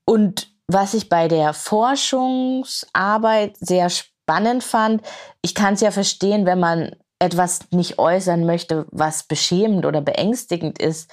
Und 0.05 0.49
was 0.67 0.93
ich 0.93 1.09
bei 1.09 1.27
der 1.27 1.53
Forschungsarbeit 1.53 3.57
sehr 3.59 3.89
spannend 3.89 4.63
fand, 4.63 5.01
ich 5.41 5.55
kann 5.55 5.75
es 5.75 5.81
ja 5.81 5.91
verstehen, 5.91 6.45
wenn 6.45 6.59
man 6.59 6.95
etwas 7.19 7.59
nicht 7.71 7.99
äußern 7.99 8.45
möchte, 8.45 8.85
was 8.91 9.23
beschämend 9.23 9.85
oder 9.85 10.01
beängstigend 10.01 10.79
ist. 10.79 11.09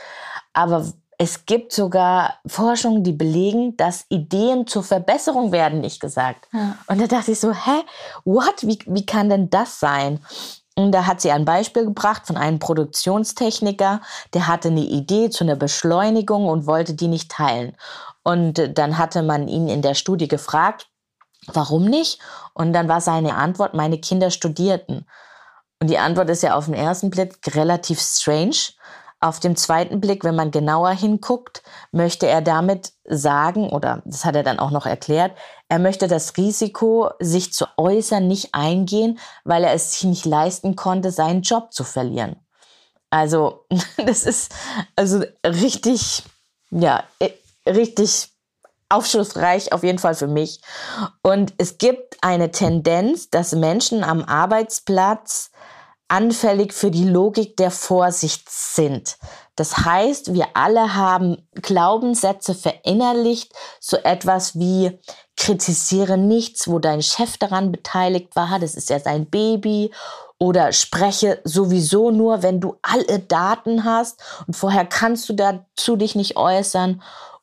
Aber 0.52 0.86
es 1.18 1.46
gibt 1.46 1.72
sogar 1.72 2.38
Forschungen, 2.46 3.04
die 3.04 3.12
belegen, 3.12 3.76
dass 3.76 4.06
Ideen 4.08 4.66
zur 4.66 4.82
Verbesserung 4.82 5.52
werden 5.52 5.80
nicht 5.80 6.00
gesagt. 6.00 6.48
Ja. 6.52 6.76
Und 6.88 7.00
da 7.00 7.06
dachte 7.06 7.32
ich 7.32 7.40
so, 7.40 7.52
hä, 7.52 7.82
what? 8.24 8.62
Wie, 8.62 8.78
wie 8.86 9.06
kann 9.06 9.28
denn 9.28 9.48
das 9.48 9.78
sein? 9.78 10.20
Und 10.74 10.92
da 10.92 11.06
hat 11.06 11.20
sie 11.20 11.30
ein 11.30 11.44
Beispiel 11.44 11.84
gebracht 11.84 12.26
von 12.26 12.36
einem 12.36 12.58
Produktionstechniker, 12.58 14.00
der 14.32 14.48
hatte 14.48 14.68
eine 14.68 14.80
Idee 14.80 15.28
zu 15.28 15.44
einer 15.44 15.54
Beschleunigung 15.54 16.46
und 16.46 16.66
wollte 16.66 16.94
die 16.94 17.08
nicht 17.08 17.30
teilen. 17.30 17.76
Und 18.22 18.78
dann 18.78 18.98
hatte 18.98 19.22
man 19.22 19.48
ihn 19.48 19.68
in 19.68 19.82
der 19.82 19.94
Studie 19.94 20.28
gefragt, 20.28 20.88
warum 21.46 21.84
nicht? 21.84 22.20
Und 22.54 22.72
dann 22.72 22.88
war 22.88 23.00
seine 23.00 23.34
Antwort, 23.34 23.74
meine 23.74 23.98
Kinder 23.98 24.30
studierten. 24.30 25.06
Und 25.80 25.90
die 25.90 25.98
Antwort 25.98 26.30
ist 26.30 26.42
ja 26.42 26.54
auf 26.54 26.66
den 26.66 26.74
ersten 26.74 27.10
Blick 27.10 27.38
relativ 27.56 28.00
strange. 28.00 28.56
auf 29.18 29.38
dem 29.38 29.54
zweiten 29.54 30.00
Blick, 30.00 30.24
wenn 30.24 30.34
man 30.34 30.50
genauer 30.50 30.90
hinguckt, 30.90 31.62
möchte 31.92 32.26
er 32.26 32.42
damit 32.42 32.92
sagen, 33.04 33.70
oder 33.70 34.02
das 34.04 34.24
hat 34.24 34.34
er 34.34 34.42
dann 34.42 34.58
auch 34.58 34.72
noch 34.72 34.84
erklärt, 34.84 35.30
er 35.68 35.78
möchte 35.78 36.08
das 36.08 36.36
Risiko, 36.36 37.10
sich 37.20 37.52
zu 37.52 37.66
äußern, 37.76 38.26
nicht 38.26 38.52
eingehen, 38.52 39.20
weil 39.44 39.62
er 39.62 39.74
es 39.74 39.92
sich 39.92 40.04
nicht 40.04 40.24
leisten 40.24 40.74
konnte, 40.74 41.12
seinen 41.12 41.42
Job 41.42 41.72
zu 41.72 41.84
verlieren. 41.84 42.34
Also, 43.10 43.64
das 43.96 44.24
ist 44.24 44.52
also 44.96 45.22
richtig, 45.44 46.24
ja, 46.70 47.04
richtig 47.66 48.30
aufschlussreich, 48.88 49.72
auf 49.72 49.82
jeden 49.82 49.98
Fall 49.98 50.14
für 50.14 50.26
mich. 50.26 50.60
Und 51.22 51.54
es 51.58 51.78
gibt 51.78 52.16
eine 52.20 52.50
Tendenz, 52.50 53.30
dass 53.30 53.52
Menschen 53.52 54.04
am 54.04 54.22
Arbeitsplatz 54.24 55.50
anfällig 56.08 56.74
für 56.74 56.90
die 56.90 57.08
Logik 57.08 57.56
der 57.56 57.70
Vorsicht 57.70 58.50
sind. 58.50 59.16
Das 59.56 59.78
heißt, 59.78 60.34
wir 60.34 60.48
alle 60.54 60.94
haben 60.94 61.48
Glaubenssätze 61.54 62.54
verinnerlicht, 62.54 63.52
so 63.80 63.96
etwas 63.96 64.58
wie 64.58 64.98
kritisiere 65.38 66.18
nichts, 66.18 66.68
wo 66.68 66.78
dein 66.78 67.02
Chef 67.02 67.38
daran 67.38 67.72
beteiligt 67.72 68.36
war, 68.36 68.58
das 68.58 68.74
ist 68.74 68.90
ja 68.90 69.00
sein 69.00 69.28
Baby 69.30 69.90
oder 70.38 70.72
spreche 70.72 71.40
sowieso 71.44 72.10
nur, 72.10 72.42
wenn 72.42 72.60
du 72.60 72.76
alle 72.82 73.20
Daten 73.20 73.84
hast 73.84 74.20
und 74.46 74.54
vorher 74.54 74.84
kannst 74.84 75.28
du 75.28 75.34
dazu 75.34 75.96
dich 75.96 76.14
nicht 76.14 76.36
äußern 76.36 77.02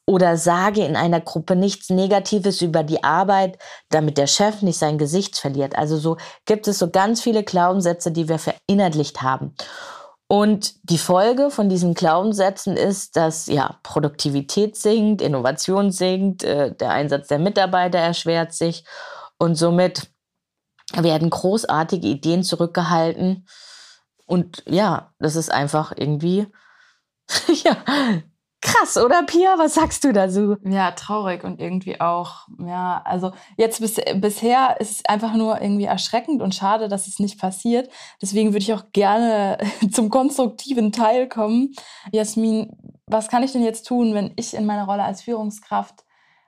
oder 0.10 0.38
sage 0.38 0.84
in 0.84 0.96
einer 0.96 1.22
Gruppe 1.22 1.56
nichts 1.56 1.92
Negatives 1.92 2.64
über 2.64 2.82
die 2.82 3.04
Arbeit, 3.04 3.60
damit 3.92 4.18
der 4.18 4.26
Chef 4.26 4.64
nicht 4.64 4.80
sein 4.80 4.98
Gesicht 4.98 5.38
verliert. 5.38 5.76
Also 5.76 6.00
so 6.00 6.18
gibt 6.46 6.68
es 6.68 6.80
so 6.80 6.90
ganz 6.90 7.22
viele 7.22 7.44
Glaubenssätze, 7.44 8.12
die 8.12 8.28
wir 8.28 8.40
verinnerlicht 8.40 9.22
haben. 9.22 9.54
Und 10.28 10.74
die 10.90 10.98
Folge 10.98 11.52
von 11.52 11.70
diesen 11.70 11.94
Glaubenssätzen 11.94 12.76
ist, 12.76 13.18
dass 13.18 13.46
ja 13.46 13.78
Produktivität 13.84 14.76
sinkt, 14.76 15.22
Innovation 15.22 15.92
sinkt, 15.92 16.44
äh, 16.44 16.74
der 16.74 16.90
Einsatz 16.90 17.28
der 17.28 17.38
Mitarbeiter 17.38 18.00
erschwert 18.00 18.52
sich 18.52 18.86
und 19.38 19.54
somit 19.54 20.10
werden 20.92 21.30
großartige 21.30 22.08
Ideen 22.08 22.42
zurückgehalten. 22.42 23.48
Und 24.26 24.64
ja, 24.68 25.14
das 25.20 25.36
ist 25.36 25.52
einfach 25.52 25.94
irgendwie 25.96 26.48
ja, 27.64 27.78
Krass, 28.62 28.98
oder 28.98 29.24
Pia? 29.24 29.58
Was 29.58 29.76
sagst 29.76 30.04
du 30.04 30.12
dazu? 30.12 30.58
Ja, 30.66 30.92
traurig 30.92 31.46
und 31.46 31.62
irgendwie 31.62 32.02
auch, 32.02 32.48
ja, 32.60 33.02
also 33.06 33.32
jetzt 33.56 33.80
bis, 33.80 34.02
bisher 34.16 34.76
ist 34.82 34.92
es 34.92 35.06
einfach 35.06 35.34
nur 35.34 35.62
irgendwie 35.62 35.86
erschreckend 35.86 36.42
und 36.42 36.54
schade, 36.54 36.90
dass 36.90 37.08
es 37.08 37.20
nicht 37.20 37.40
passiert. 37.40 37.90
Deswegen 38.22 38.50
würde 38.50 38.64
ich 38.64 38.74
auch 38.74 38.92
gerne 38.92 39.58
zum 39.92 40.10
konstruktiven 40.10 40.92
Teil 40.92 41.30
kommen. 41.30 41.74
Jasmin, 42.12 42.72
was 43.06 43.30
kann 43.30 43.44
ich 43.44 43.54
denn 43.54 43.64
jetzt 43.64 43.88
tun, 43.88 44.14
wenn 44.14 44.34
ich 44.36 44.54
in 44.54 44.66
meiner 44.66 44.86
Rolle 44.86 45.04
als 45.04 45.22
Führungskraft, 45.22 46.04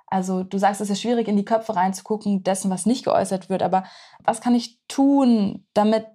also 0.08 0.44
du 0.44 0.58
sagst, 0.58 0.82
es 0.82 0.90
ist 0.90 1.02
schwierig, 1.02 1.30
in 1.30 1.38
die 1.38 1.46
Köpfe 1.46 1.78
reinzugucken, 1.78 2.44
dessen, 2.44 2.70
was 2.70 2.86
nicht 2.86 3.06
geäußert 3.06 3.50
wird, 3.50 3.64
aber 3.64 3.86
was 4.26 4.42
kann 4.42 4.54
ich 4.54 4.80
tun, 4.90 5.66
damit 5.74 6.06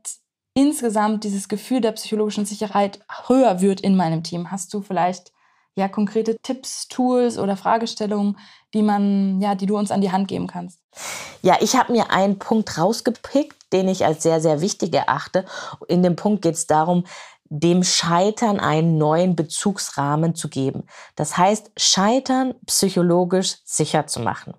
insgesamt 0.52 1.24
dieses 1.24 1.48
Gefühl 1.48 1.80
der 1.80 1.92
psychologischen 1.92 2.44
Sicherheit 2.44 3.00
höher 3.26 3.62
wird 3.62 3.80
in 3.80 3.96
meinem 3.96 4.22
Team? 4.22 4.50
Hast 4.50 4.74
du 4.74 4.82
vielleicht 4.82 5.32
ja 5.76 5.88
konkrete 5.88 6.38
Tipps, 6.42 6.88
Tools 6.88 7.38
oder 7.38 7.56
Fragestellungen, 7.56 8.38
die 8.74 8.82
man, 8.82 9.40
ja, 9.40 9.54
die 9.54 9.66
du 9.66 9.76
uns 9.76 9.90
an 9.90 10.00
die 10.00 10.10
Hand 10.10 10.26
geben 10.28 10.46
kannst? 10.46 10.80
Ja, 11.42 11.58
ich 11.60 11.76
habe 11.76 11.92
mir 11.92 12.10
einen 12.10 12.38
Punkt 12.38 12.78
rausgepickt, 12.78 13.72
den 13.72 13.88
ich 13.88 14.04
als 14.04 14.22
sehr, 14.22 14.40
sehr 14.40 14.60
wichtig 14.60 14.94
erachte. 14.94 15.44
In 15.86 16.02
dem 16.02 16.16
Punkt 16.16 16.42
geht 16.42 16.54
es 16.54 16.66
darum, 16.66 17.04
dem 17.48 17.84
Scheitern 17.84 18.58
einen 18.58 18.98
neuen 18.98 19.36
Bezugsrahmen 19.36 20.34
zu 20.34 20.48
geben. 20.48 20.84
Das 21.14 21.36
heißt, 21.36 21.70
Scheitern 21.76 22.54
psychologisch 22.66 23.58
sicher 23.64 24.06
zu 24.06 24.20
machen. 24.20 24.54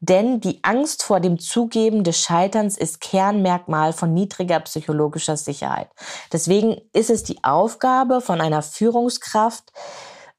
Denn 0.00 0.40
die 0.40 0.62
Angst 0.62 1.02
vor 1.02 1.20
dem 1.20 1.38
Zugeben 1.38 2.04
des 2.04 2.20
Scheiterns 2.20 2.76
ist 2.76 3.00
Kernmerkmal 3.00 3.92
von 3.92 4.12
niedriger 4.12 4.60
psychologischer 4.60 5.36
Sicherheit. 5.36 5.88
Deswegen 6.30 6.76
ist 6.92 7.08
es 7.08 7.24
die 7.24 7.42
Aufgabe 7.44 8.20
von 8.20 8.40
einer 8.42 8.60
Führungskraft, 8.60 9.72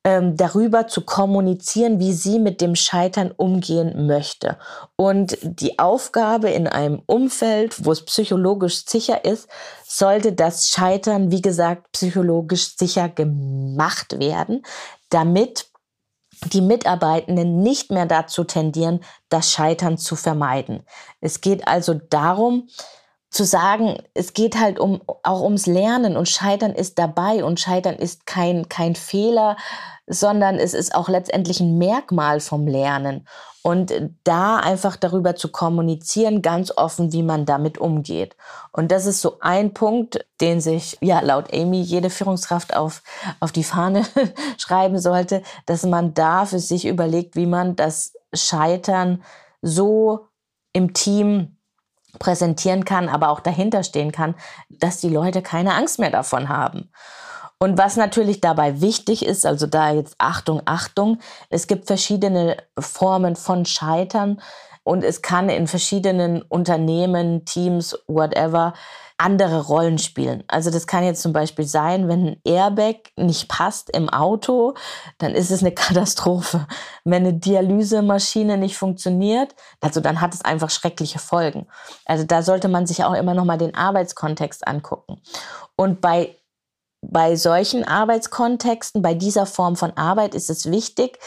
ähm, 0.06 0.38
darüber 0.38 0.88
zu 0.88 1.02
kommunizieren, 1.02 2.00
wie 2.00 2.14
sie 2.14 2.40
mit 2.40 2.62
dem 2.62 2.76
Scheitern 2.76 3.32
umgehen 3.36 4.08
möchte. 4.08 4.58
Und 4.96 5.38
die 5.42 5.78
Aufgabe 5.78 6.50
in 6.50 6.68
einem 6.68 7.02
Umfeld, 7.06 7.86
wo 7.86 7.92
es 7.92 8.06
psychologisch 8.06 8.86
sicher 8.86 9.26
ist, 9.26 9.50
sollte 9.86 10.32
das 10.34 10.70
Scheitern, 10.70 11.32
wie 11.32 11.42
gesagt, 11.42 11.92
psychologisch 11.92 12.78
sicher 12.78 13.10
gemacht 13.10 14.20
werden, 14.20 14.64
damit 15.10 15.68
die 16.46 16.62
Mitarbeitenden 16.62 17.62
nicht 17.62 17.92
mehr 17.92 18.06
dazu 18.06 18.46
tendieren, 18.46 19.02
das 19.28 19.52
Scheitern 19.52 19.98
zu 19.98 20.16
vermeiden. 20.16 20.84
Es 21.20 21.42
geht 21.42 21.68
also 21.68 21.94
darum, 21.94 22.70
zu 23.30 23.44
sagen, 23.44 24.02
es 24.14 24.34
geht 24.34 24.60
halt 24.60 24.80
um, 24.80 25.02
auch 25.24 25.42
ums 25.42 25.68
Lernen 25.68 26.18
und 26.18 26.28
Scheitern 26.28 26.74
ist 26.74 26.98
dabei 26.98 27.44
und 27.44 27.60
Scheitern 27.60 27.96
ist 27.96 28.26
kein, 28.26 28.70
kein 28.70 28.96
Fehler, 28.96 29.56
sondern 30.08 30.56
es 30.56 30.74
ist 30.74 30.96
auch 30.96 31.08
letztendlich 31.10 31.60
ein 31.60 31.78
Merkmal 31.78 32.40
vom 32.40 32.68
Lernen. 32.68 33.28
Und 33.62 33.94
da 34.24 34.58
einfach 34.58 34.96
darüber 34.96 35.36
zu 35.36 35.50
kommunizieren, 35.50 36.42
ganz 36.42 36.72
offen, 36.76 37.12
wie 37.12 37.22
man 37.22 37.46
damit 37.46 37.78
umgeht. 37.78 38.36
Und 38.72 38.90
das 38.92 39.06
ist 39.06 39.22
so 39.22 39.38
ein 39.42 39.74
Punkt, 39.74 40.26
den 40.42 40.62
sich, 40.62 40.98
ja, 41.02 41.20
laut 41.20 41.54
Amy 41.54 41.82
jede 41.82 42.10
Führungskraft 42.10 42.76
auf, 42.76 43.04
auf 43.42 43.52
die 43.52 43.66
Fahne 43.66 44.06
schreiben 44.58 44.98
sollte, 44.98 45.44
dass 45.66 45.84
man 45.84 46.14
da 46.14 46.46
für 46.46 46.60
sich 46.60 46.88
überlegt, 46.88 47.36
wie 47.36 47.46
man 47.46 47.76
das 47.76 48.14
Scheitern 48.34 49.24
so 49.62 50.28
im 50.72 50.94
Team 50.94 51.59
präsentieren 52.18 52.86
kann, 52.86 53.10
aber 53.10 53.30
auch 53.30 53.40
dahinter 53.40 53.84
stehen 53.84 54.12
kann, 54.12 54.36
dass 54.70 55.00
die 55.00 55.10
Leute 55.10 55.42
keine 55.42 55.76
Angst 55.76 56.00
mehr 56.00 56.10
davon 56.10 56.50
haben. 56.50 56.90
Und 57.60 57.78
was 57.78 57.98
natürlich 57.98 58.40
dabei 58.40 58.80
wichtig 58.80 59.26
ist, 59.26 59.46
also 59.46 59.68
da 59.68 59.92
jetzt 59.92 60.16
Achtung, 60.18 60.62
Achtung, 60.64 61.20
es 61.50 61.68
gibt 61.68 61.88
verschiedene 61.88 62.56
Formen 62.80 63.36
von 63.36 63.66
Scheitern 63.66 64.42
und 64.90 65.04
es 65.04 65.22
kann 65.22 65.50
in 65.50 65.68
verschiedenen 65.68 66.42
Unternehmen, 66.42 67.46
Teams, 67.46 67.96
whatever, 68.08 68.74
andere 69.20 69.68
Rollen 69.68 70.00
spielen. 70.00 70.44
Also 70.48 70.72
das 70.72 70.88
kann 70.88 71.04
jetzt 71.04 71.22
zum 71.22 71.32
Beispiel 71.32 71.66
sein, 71.66 72.08
wenn 72.08 72.26
ein 72.26 72.42
Airbag 72.44 72.96
nicht 73.16 73.48
passt 73.50 73.92
im 73.92 74.10
Auto, 74.10 74.74
dann 75.20 75.36
ist 75.36 75.52
es 75.52 75.62
eine 75.62 75.72
Katastrophe. 75.76 76.66
Wenn 77.04 77.24
eine 77.24 77.36
Dialysemaschine 77.36 78.58
nicht 78.58 78.78
funktioniert, 78.78 79.54
also 79.80 80.02
dann 80.02 80.22
hat 80.22 80.34
es 80.34 80.44
einfach 80.44 80.72
schreckliche 80.72 81.20
Folgen. 81.20 81.68
Also 82.06 82.24
da 82.24 82.42
sollte 82.42 82.68
man 82.68 82.88
sich 82.88 83.04
auch 83.04 83.14
immer 83.14 83.36
noch 83.36 83.46
mal 83.46 83.60
den 83.60 83.76
Arbeitskontext 83.76 84.68
angucken. 84.68 85.22
Und 85.76 86.02
bei 86.02 86.36
bei 87.02 87.38
solchen 87.38 87.86
Arbeitskontexten, 87.86 89.02
bei 89.02 89.14
dieser 89.14 89.46
Form 89.46 89.78
von 89.78 89.96
Arbeit 89.96 90.36
ist 90.36 90.50
es 90.50 90.70
wichtig, 90.70 91.18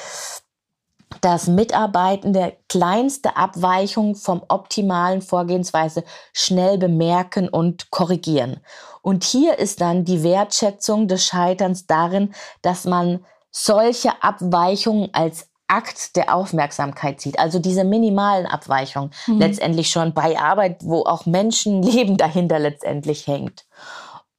dass 1.21 1.49
Mitarbeitende 1.49 2.57
kleinste 2.69 3.37
Abweichung 3.37 4.15
vom 4.15 4.43
optimalen 4.49 5.23
Vorgehensweise 5.23 6.05
schnell 6.33 6.79
bemerken 6.79 7.49
und 7.49 7.91
korrigieren. 7.91 8.61
Und 9.03 9.25
hier 9.25 9.59
ist 9.59 9.81
dann 9.81 10.05
die 10.05 10.23
Wertschätzung 10.23 11.09
des 11.09 11.27
Scheiterns 11.27 11.87
darin, 11.87 12.35
dass 12.63 12.85
man 12.85 13.25
solche 13.51 14.23
Abweichungen 14.23 15.11
als 15.13 15.49
Akt 15.67 16.17
der 16.17 16.35
Aufmerksamkeit 16.35 17.21
sieht. 17.21 17.39
Also 17.39 17.59
diese 17.59 17.85
minimalen 17.85 18.47
Abweichungen 18.47 19.11
mhm. 19.27 19.39
letztendlich 19.39 19.89
schon 19.89 20.13
bei 20.13 20.39
Arbeit, 20.39 20.85
wo 20.85 21.05
auch 21.05 21.27
Menschenleben 21.27 22.17
dahinter 22.19 22.59
letztendlich 22.59 23.27
hängt. 23.27 23.65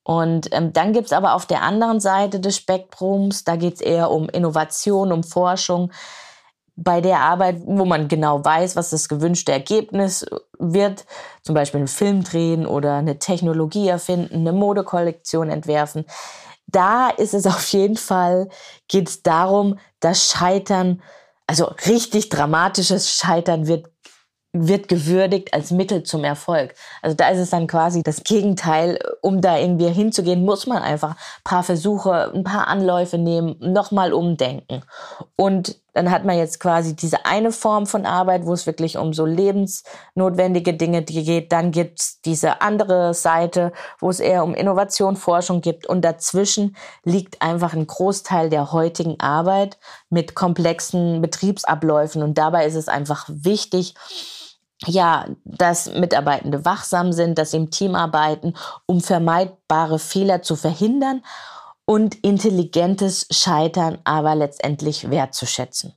Und 0.04 0.50
ähm, 0.52 0.74
dann 0.74 0.94
gibt's 0.94 1.14
aber 1.14 1.34
auf 1.34 1.46
der 1.46 1.62
anderen 1.62 2.00
Seite 2.00 2.40
des 2.40 2.58
Spektrums, 2.58 3.46
da 3.46 3.56
geht's 3.56 3.80
eher 3.80 4.12
um 4.12 4.28
Innovation, 4.30 5.14
um 5.14 5.24
Forschung, 5.24 5.92
bei 6.76 7.02
der 7.02 7.20
Arbeit, 7.20 7.58
wo 7.66 7.86
man 7.86 8.08
genau 8.08 8.44
weiß, 8.44 8.76
was 8.76 8.90
das 8.90 9.08
gewünschte 9.08 9.52
Ergebnis 9.52 10.26
wird, 10.58 11.06
zum 11.44 11.54
Beispiel 11.54 11.80
einen 11.80 11.88
Film 11.88 12.24
drehen 12.24 12.66
oder 12.66 12.96
eine 12.96 13.20
Technologie 13.20 13.88
erfinden, 13.88 14.36
eine 14.36 14.54
Modekollektion 14.54 15.50
entwerfen, 15.50 16.06
da 16.68 17.10
ist 17.10 17.34
es 17.34 17.46
auf 17.46 17.68
jeden 17.74 17.98
Fall, 17.98 18.50
geht 18.88 19.08
es 19.08 19.22
darum, 19.22 19.78
das 20.00 20.32
Scheitern, 20.32 21.02
also 21.46 21.66
richtig 21.88 22.30
dramatisches 22.30 23.16
Scheitern 23.16 23.68
wird 23.68 23.94
wird 24.56 24.88
gewürdigt 24.88 25.52
als 25.52 25.72
Mittel 25.72 26.04
zum 26.04 26.24
Erfolg. 26.24 26.76
Also 27.02 27.16
da 27.16 27.30
ist 27.30 27.40
es 27.40 27.50
dann 27.50 27.66
quasi 27.66 28.04
das 28.04 28.24
Gegenteil. 28.24 29.00
Um 29.22 29.42
da 29.42 29.58
irgendwie 29.58 29.90
hinzugehen, 29.90 30.46
muss 30.46 30.68
man 30.68 30.84
einfach 30.84 31.12
ein 31.12 31.44
paar 31.44 31.64
Versuche, 31.64 32.32
ein 32.34 32.44
paar 32.44 32.68
Anläufe 32.68 33.18
nehmen, 33.18 33.56
nochmal 33.60 34.14
umdenken. 34.14 34.84
Und 35.36 35.82
Dann 35.94 36.10
hat 36.10 36.26
man 36.26 36.38
jetzt 36.38 36.60
quasi 36.60 36.96
diese 36.96 37.26
eine 37.26 37.52
Form 37.52 37.86
von 37.86 38.06
Arbeit, 38.06 38.46
wo 38.46 38.54
es 38.54 38.66
wirklich 38.66 38.98
um 38.98 39.14
so 39.14 39.26
lebensnotwendige 39.26 40.74
Dinge 40.74 41.04
geht. 41.04 41.52
Dann 41.52 41.72
gibt's 41.72 42.20
diese 42.22 42.62
andere 42.62 43.14
Seite, 43.14 43.72
wo 44.00 44.10
es 44.10 44.20
eher 44.20 44.44
um 44.44 44.56
Innovation, 44.56 45.16
Forschung 45.16 45.62
gibt. 45.62 45.86
Und 45.88 46.02
dazwischen 46.02 46.76
liegt 47.04 47.42
einfach 47.42 47.74
ein 47.74 47.88
Großteil 47.88 48.50
der 48.50 48.72
heutigen 48.72 49.20
Arbeit 49.20 49.78
mit 50.10 50.36
komplexen 50.36 51.22
Betriebsabläufen. 51.22 52.24
Und 52.24 52.38
dabei 52.38 52.66
ist 52.66 52.76
es 52.76 52.88
einfach 52.88 53.26
wichtig, 53.30 53.94
ja, 54.86 55.26
dass 55.46 55.94
Mitarbeitende 55.94 56.66
wachsam 56.66 57.14
sind, 57.14 57.38
dass 57.38 57.52
sie 57.52 57.58
im 57.58 57.72
Team 57.72 57.96
arbeiten, 57.96 58.54
um 58.86 59.00
vermeidbare 59.00 60.00
Fehler 60.00 60.42
zu 60.42 60.56
verhindern 60.56 61.22
und 61.86 62.16
intelligentes 62.24 63.28
Scheitern 63.32 64.00
aber 64.04 64.36
letztendlich 64.36 65.10
wertzuschätzen. 65.10 65.94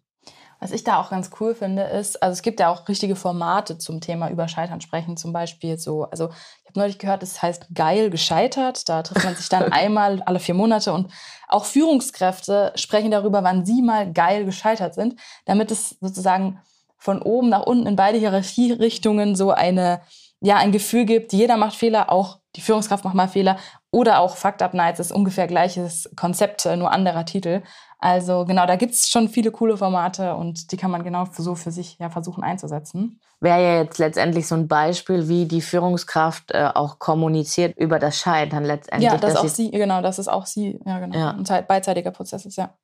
Was 0.59 0.73
ich 0.73 0.85
da 0.85 1.01
auch 1.01 1.11
ganz 1.11 1.31
cool 1.39 1.55
finde, 1.55 1.83
ist, 1.83 2.23
also 2.23 2.33
es 2.33 2.43
gibt 2.43 2.61
ja 2.61 2.71
auch 2.71 2.89
richtige 2.89 3.15
Formate 3.15 3.77
zum 3.77 4.01
Thema 4.01 4.31
über 4.31 4.49
Scheitern 4.49 4.81
sprechen, 4.81 5.19
zum 5.19 5.33
Beispiel 5.33 5.79
so, 5.79 6.05
also 6.05 6.31
ich 6.63 6.71
habe 6.71 6.81
neulich 6.81 6.99
gehört, 6.99 7.23
es 7.23 7.35
das 7.35 7.43
heißt 7.43 7.67
geil 7.75 8.09
gescheitert. 8.09 8.89
Da 8.89 9.03
trifft 9.03 9.25
man 9.25 9.37
sich 9.37 9.51
dann 9.51 9.65
einmal 9.73 10.23
alle 10.23 10.41
vier 10.41 10.55
Monate 10.55 10.95
und 10.95 11.13
auch 11.47 11.67
Führungskräfte 11.67 12.73
sprechen 12.75 13.11
darüber, 13.11 13.45
wann 13.45 13.67
sie 13.67 13.83
mal 13.83 14.11
geil 14.13 14.47
gescheitert 14.47 14.95
sind, 14.95 15.21
damit 15.45 15.71
es 15.71 15.91
sozusagen 16.01 16.59
von 16.97 17.21
oben 17.21 17.51
nach 17.51 17.63
unten 17.63 17.87
in 17.87 17.97
beide 17.97 18.19
Hierarchierichtungen 18.19 19.37
so 19.37 19.51
eine, 19.51 20.01
ja, 20.41 20.57
ein 20.57 20.73
Gefühl 20.73 21.05
gibt, 21.05 21.33
jeder 21.33 21.57
macht 21.57 21.77
Fehler, 21.77 22.11
auch 22.13 22.39
die 22.57 22.61
Führungskraft 22.61 23.05
macht 23.05 23.15
mal 23.15 23.29
Fehler 23.29 23.57
oder 23.91 24.21
auch 24.21 24.37
Fucked 24.37 24.63
Up 24.63 24.75
Nights 24.75 25.01
ist 25.01 25.13
ungefähr 25.13 25.47
gleiches 25.47 26.11
Konzept, 26.17 26.67
nur 26.77 26.91
anderer 26.91 27.25
Titel. 27.25 27.63
Also 27.99 28.45
genau, 28.45 28.67
da 28.67 28.77
gibt 28.77 28.93
es 28.93 29.09
schon 29.09 29.29
viele 29.29 29.51
coole 29.51 29.77
Formate 29.77 30.35
und 30.35 30.71
die 30.71 30.77
kann 30.77 30.91
man 30.91 31.03
genau 31.03 31.27
so 31.33 31.55
für 31.55 31.71
sich 31.71 31.99
ja 31.99 32.11
versuchen 32.11 32.45
einzusetzen. 32.45 33.21
Wäre 33.41 33.63
ja 33.63 33.83
jetzt 33.83 33.99
letztendlich 33.99 34.47
so 34.47 34.55
ein 34.55 34.69
Beispiel, 34.69 35.29
wie 35.29 35.47
die 35.47 35.61
Führungskraft 35.61 36.53
äh, 36.53 36.71
auch 36.75 36.99
kommuniziert 36.99 37.77
über 37.77 37.99
das 37.99 38.19
Scheitern 38.19 38.65
letztendlich. 38.65 39.11
Ja, 39.11 39.19
das 39.19 39.35
ist 39.35 39.39
auch 39.39 39.49
sie, 39.49 39.71
genau, 39.71 40.03
das 40.03 40.19
ist 40.19 40.29
auch 40.29 40.47
sie, 40.47 40.79
ja 40.85 40.99
genau, 40.99 41.19
ja. 41.19 41.31
ein 41.31 41.67
beidseitiger 41.67 42.11
Prozess 42.11 42.45
ist, 42.47 42.57
ja. 42.57 42.75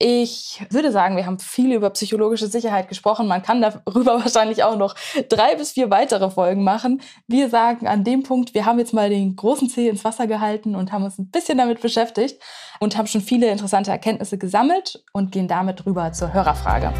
Ich 0.00 0.64
würde 0.70 0.92
sagen, 0.92 1.16
wir 1.16 1.26
haben 1.26 1.40
viel 1.40 1.72
über 1.72 1.90
psychologische 1.90 2.46
Sicherheit 2.46 2.88
gesprochen. 2.88 3.26
Man 3.26 3.42
kann 3.42 3.60
darüber 3.60 4.20
wahrscheinlich 4.24 4.62
auch 4.62 4.76
noch 4.76 4.94
drei 5.28 5.56
bis 5.56 5.72
vier 5.72 5.90
weitere 5.90 6.30
Folgen 6.30 6.62
machen. 6.62 7.02
Wir 7.26 7.48
sagen 7.48 7.88
an 7.88 8.04
dem 8.04 8.22
Punkt, 8.22 8.54
wir 8.54 8.64
haben 8.64 8.78
jetzt 8.78 8.94
mal 8.94 9.10
den 9.10 9.34
großen 9.34 9.68
Zeh 9.68 9.88
ins 9.88 10.04
Wasser 10.04 10.28
gehalten 10.28 10.76
und 10.76 10.92
haben 10.92 11.02
uns 11.02 11.18
ein 11.18 11.30
bisschen 11.30 11.58
damit 11.58 11.80
beschäftigt 11.80 12.40
und 12.78 12.96
haben 12.96 13.08
schon 13.08 13.22
viele 13.22 13.48
interessante 13.48 13.90
Erkenntnisse 13.90 14.38
gesammelt 14.38 15.02
und 15.12 15.32
gehen 15.32 15.48
damit 15.48 15.84
rüber 15.84 16.12
zur 16.12 16.32
Hörerfrage. 16.32 16.92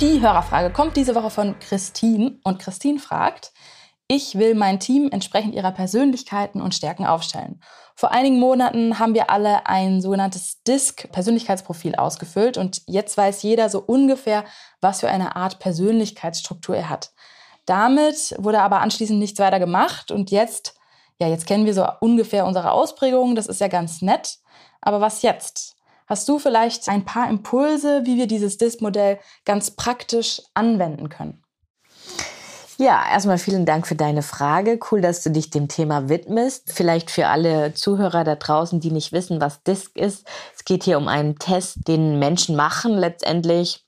Die 0.00 0.22
Hörerfrage 0.22 0.70
kommt 0.70 0.96
diese 0.96 1.14
Woche 1.14 1.28
von 1.28 1.58
Christine 1.58 2.38
und 2.42 2.58
Christine 2.58 2.98
fragt, 2.98 3.52
ich 4.08 4.38
will 4.38 4.54
mein 4.54 4.80
Team 4.80 5.10
entsprechend 5.12 5.54
ihrer 5.54 5.72
Persönlichkeiten 5.72 6.62
und 6.62 6.74
Stärken 6.74 7.04
aufstellen. 7.04 7.60
Vor 7.96 8.10
einigen 8.10 8.40
Monaten 8.40 8.98
haben 8.98 9.12
wir 9.12 9.28
alle 9.28 9.66
ein 9.66 10.00
sogenanntes 10.00 10.62
DISC-Persönlichkeitsprofil 10.62 11.96
ausgefüllt 11.96 12.56
und 12.56 12.80
jetzt 12.86 13.14
weiß 13.18 13.42
jeder 13.42 13.68
so 13.68 13.78
ungefähr, 13.78 14.44
was 14.80 15.00
für 15.00 15.10
eine 15.10 15.36
Art 15.36 15.58
Persönlichkeitsstruktur 15.58 16.76
er 16.76 16.88
hat. 16.88 17.12
Damit 17.66 18.34
wurde 18.38 18.62
aber 18.62 18.80
anschließend 18.80 19.18
nichts 19.18 19.38
weiter 19.38 19.58
gemacht 19.58 20.10
und 20.10 20.30
jetzt, 20.30 20.76
ja, 21.20 21.28
jetzt 21.28 21.46
kennen 21.46 21.66
wir 21.66 21.74
so 21.74 21.86
ungefähr 22.00 22.46
unsere 22.46 22.72
Ausprägungen, 22.72 23.34
das 23.36 23.48
ist 23.48 23.60
ja 23.60 23.68
ganz 23.68 24.00
nett. 24.00 24.38
Aber 24.80 25.02
was 25.02 25.20
jetzt? 25.20 25.76
Hast 26.10 26.28
du 26.28 26.40
vielleicht 26.40 26.88
ein 26.88 27.04
paar 27.04 27.30
Impulse, 27.30 28.02
wie 28.04 28.16
wir 28.16 28.26
dieses 28.26 28.58
DISC-Modell 28.58 29.20
ganz 29.44 29.70
praktisch 29.70 30.42
anwenden 30.54 31.08
können? 31.08 31.40
Ja, 32.78 33.04
erstmal 33.12 33.38
vielen 33.38 33.64
Dank 33.64 33.86
für 33.86 33.94
deine 33.94 34.22
Frage. 34.22 34.80
Cool, 34.90 35.02
dass 35.02 35.22
du 35.22 35.30
dich 35.30 35.50
dem 35.50 35.68
Thema 35.68 36.08
widmest. 36.08 36.72
Vielleicht 36.72 37.12
für 37.12 37.28
alle 37.28 37.74
Zuhörer 37.74 38.24
da 38.24 38.34
draußen, 38.34 38.80
die 38.80 38.90
nicht 38.90 39.12
wissen, 39.12 39.40
was 39.40 39.62
DISC 39.62 39.96
ist. 39.96 40.26
Es 40.52 40.64
geht 40.64 40.82
hier 40.82 40.98
um 40.98 41.06
einen 41.06 41.38
Test, 41.38 41.86
den 41.86 42.18
Menschen 42.18 42.56
machen 42.56 42.98
letztendlich, 42.98 43.86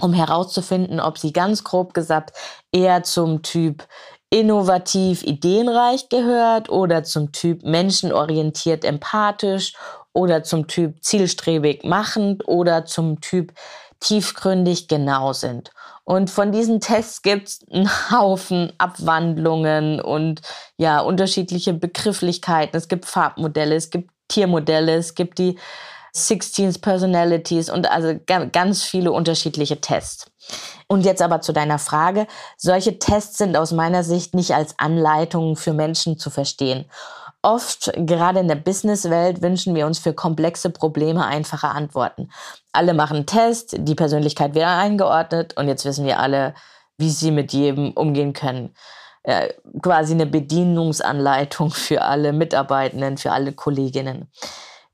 um 0.00 0.12
herauszufinden, 0.12 1.00
ob 1.00 1.18
sie 1.18 1.32
ganz 1.32 1.64
grob 1.64 1.92
gesagt 1.92 2.36
eher 2.70 3.02
zum 3.02 3.42
Typ 3.42 3.88
innovativ, 4.30 5.24
ideenreich 5.24 6.08
gehört 6.08 6.68
oder 6.68 7.02
zum 7.02 7.32
Typ 7.32 7.64
menschenorientiert, 7.64 8.84
empathisch 8.84 9.72
oder 10.18 10.42
zum 10.42 10.66
Typ 10.66 10.96
zielstrebig 11.00 11.84
machend 11.84 12.46
oder 12.48 12.84
zum 12.84 13.20
Typ 13.20 13.52
tiefgründig 14.00 14.88
genau 14.88 15.32
sind. 15.32 15.70
Und 16.02 16.28
von 16.28 16.50
diesen 16.50 16.80
Tests 16.80 17.22
gibt 17.22 17.48
es 17.48 17.60
einen 17.70 17.88
Haufen 18.10 18.72
Abwandlungen 18.78 20.00
und 20.00 20.40
ja, 20.76 21.00
unterschiedliche 21.00 21.72
Begrifflichkeiten. 21.72 22.76
Es 22.76 22.88
gibt 22.88 23.06
Farbmodelle, 23.06 23.76
es 23.76 23.90
gibt 23.90 24.10
Tiermodelle, 24.26 24.96
es 24.96 25.14
gibt 25.14 25.38
die 25.38 25.56
16 26.12 26.80
Personalities 26.80 27.70
und 27.70 27.88
also 27.88 28.18
ganz 28.26 28.82
viele 28.82 29.12
unterschiedliche 29.12 29.80
Tests. 29.80 30.26
Und 30.88 31.04
jetzt 31.04 31.22
aber 31.22 31.42
zu 31.42 31.52
deiner 31.52 31.78
Frage. 31.78 32.26
Solche 32.56 32.98
Tests 32.98 33.38
sind 33.38 33.56
aus 33.56 33.72
meiner 33.72 34.02
Sicht 34.02 34.34
nicht 34.34 34.54
als 34.54 34.74
Anleitungen 34.78 35.54
für 35.54 35.74
Menschen 35.74 36.18
zu 36.18 36.30
verstehen. 36.30 36.86
Oft, 37.42 37.92
gerade 37.94 38.40
in 38.40 38.48
der 38.48 38.56
Businesswelt, 38.56 39.42
wünschen 39.42 39.74
wir 39.76 39.86
uns 39.86 40.00
für 40.00 40.12
komplexe 40.12 40.70
Probleme 40.70 41.24
einfache 41.24 41.68
Antworten. 41.68 42.30
Alle 42.72 42.94
machen 42.94 43.18
einen 43.18 43.26
Test, 43.26 43.76
die 43.78 43.94
Persönlichkeit 43.94 44.54
wird 44.54 44.66
eingeordnet 44.66 45.56
und 45.56 45.68
jetzt 45.68 45.84
wissen 45.84 46.04
wir 46.04 46.18
alle, 46.18 46.54
wie 46.96 47.10
sie 47.10 47.30
mit 47.30 47.52
jedem 47.52 47.92
umgehen 47.92 48.32
können. 48.32 48.74
Ja, 49.24 49.42
quasi 49.82 50.14
eine 50.14 50.26
Bedienungsanleitung 50.26 51.70
für 51.70 52.02
alle 52.02 52.32
Mitarbeitenden, 52.32 53.18
für 53.18 53.30
alle 53.30 53.52
Kolleginnen. 53.52 54.30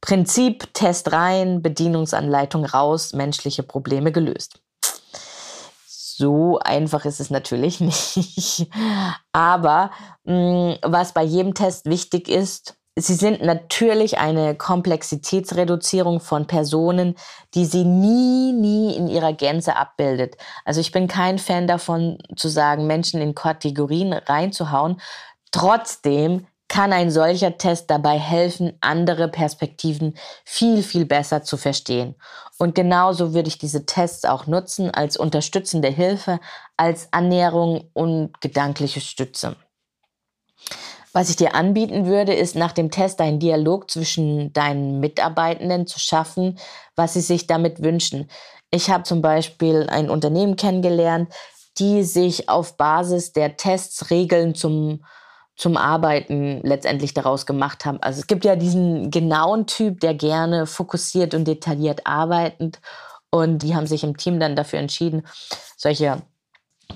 Prinzip 0.03 0.75
Test 0.75 1.13
rein, 1.13 1.63
Bedienungsanleitung 1.63 2.67
raus, 2.67 3.15
menschliche 3.15 3.63
Probleme 3.63 4.13
gelöst. 4.13 4.61
So 6.17 6.59
einfach 6.61 7.05
ist 7.05 7.21
es 7.21 7.31
natürlich 7.31 7.81
nicht. 7.81 8.69
Aber 9.33 9.91
mh, 10.25 10.35
mm, 10.35 10.79
was 10.83 11.13
bei 11.13 11.23
jedem 11.23 11.55
Test 11.55 11.87
wichtig 11.87 12.29
ist, 12.29 12.77
sie 12.97 13.15
sind 13.15 13.43
natürlich 13.43 14.19
eine 14.19 14.55
Komplexitätsreduzierung 14.55 16.21
von 16.21 16.47
Personen, 16.47 17.17
die 17.55 17.65
sie 17.65 17.85
nie, 17.85 18.53
nie 18.53 18.95
in 18.95 19.09
ihrer 19.09 19.33
Gänze 19.33 19.77
abbildet. 19.77 20.37
Also 20.65 20.81
ich 20.81 20.93
bin 20.93 21.09
kein 21.09 21.39
Fan 21.39 21.67
davon 21.67 22.19
zu 22.37 22.49
sagen, 22.49 22.87
Menschen 22.87 23.21
in 23.21 23.35
Kategorien 23.35 24.13
reinzuhauen. 24.13 25.01
Trotzdem 25.51 26.47
kann 26.75 26.93
ein 26.93 27.13
solcher 27.13 27.57
Test 27.57 27.89
dabei 27.89 28.19
helfen, 28.19 28.77
andere 28.81 29.29
Perspektiven 29.29 30.15
viel, 30.45 30.83
viel 30.83 31.07
besser 31.07 31.45
zu 31.45 31.57
verstehen. 31.57 32.17
Und 32.59 32.75
genauso 32.75 33.33
würde 33.33 33.47
ich 33.47 33.59
diese 33.59 33.87
Tests 33.87 34.25
auch 34.25 34.49
nutzen 34.49 34.91
als 34.91 35.17
unterstützende 35.17 35.87
Hilfe, 35.87 36.41
als 36.77 37.07
Annäherung 37.13 37.91
und 37.93 38.41
gedankliche 38.41 39.01
Stütze. 39.01 39.55
Was 41.13 41.31
ich 41.31 41.37
dir 41.37 41.55
anbieten 41.55 42.07
würde, 42.07 42.35
ist 42.35 42.57
nach 42.57 42.73
dem 42.73 42.91
Test 42.91 43.21
einen 43.21 43.39
Dialog 43.39 43.89
zwischen 43.89 44.53
deinen 44.53 44.99
Mitarbeitenden 44.99 45.87
zu 45.87 46.01
schaffen, 46.01 46.59
was 46.97 47.13
sie 47.13 47.21
sich 47.21 47.47
damit 47.47 47.85
wünschen. 47.85 48.29
Ich 48.73 48.91
habe 48.91 49.05
zum 49.05 49.23
Beispiel 49.23 49.87
ein 49.91 50.11
Unternehmen 50.11 50.57
kennengelernt, 50.57 51.33
die 51.79 52.03
sich 52.03 52.49
auf 52.49 52.77
Basis 52.77 53.33
der 53.33 53.57
Tests 53.57 54.11
Regeln 54.11 54.57
zum 54.57 55.05
zum 55.57 55.77
Arbeiten 55.77 56.61
letztendlich 56.63 57.15
daraus 57.15 57.47
gemacht 57.47 57.85
haben. 57.85 58.03
Also 58.03 58.21
es 58.21 58.27
gibt 58.27 58.45
ja 58.45 58.57
diesen 58.57 59.11
genauen 59.11 59.67
Typ, 59.67 60.01
der 60.01 60.15
gerne 60.15 60.67
fokussiert 60.67 61.35
und 61.35 61.47
detailliert 61.47 62.07
arbeitet. 62.07 62.81
Und 63.31 63.59
die 63.59 63.75
haben 63.75 63.87
sich 63.87 64.05
im 64.05 64.17
Team 64.17 64.41
dann 64.41 64.57
dafür 64.57 64.79
entschieden, 64.79 65.27
solche 65.77 66.23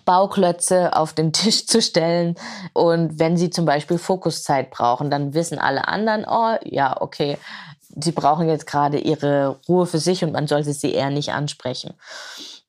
Bauklötze 0.04 0.96
auf 0.96 1.12
den 1.12 1.32
Tisch 1.32 1.66
zu 1.66 1.80
stellen. 1.80 2.34
Und 2.72 3.18
wenn 3.18 3.36
sie 3.36 3.50
zum 3.50 3.64
Beispiel 3.64 3.98
Fokuszeit 3.98 4.70
brauchen, 4.70 5.10
dann 5.10 5.34
wissen 5.34 5.58
alle 5.58 5.86
anderen, 5.86 6.24
oh 6.28 6.56
ja, 6.64 7.00
okay, 7.00 7.38
sie 7.80 8.12
brauchen 8.12 8.48
jetzt 8.48 8.66
gerade 8.66 8.98
ihre 8.98 9.60
Ruhe 9.68 9.86
für 9.86 9.98
sich 9.98 10.24
und 10.24 10.32
man 10.32 10.46
sollte 10.46 10.72
sie 10.72 10.92
eher 10.92 11.10
nicht 11.10 11.32
ansprechen. 11.32 11.94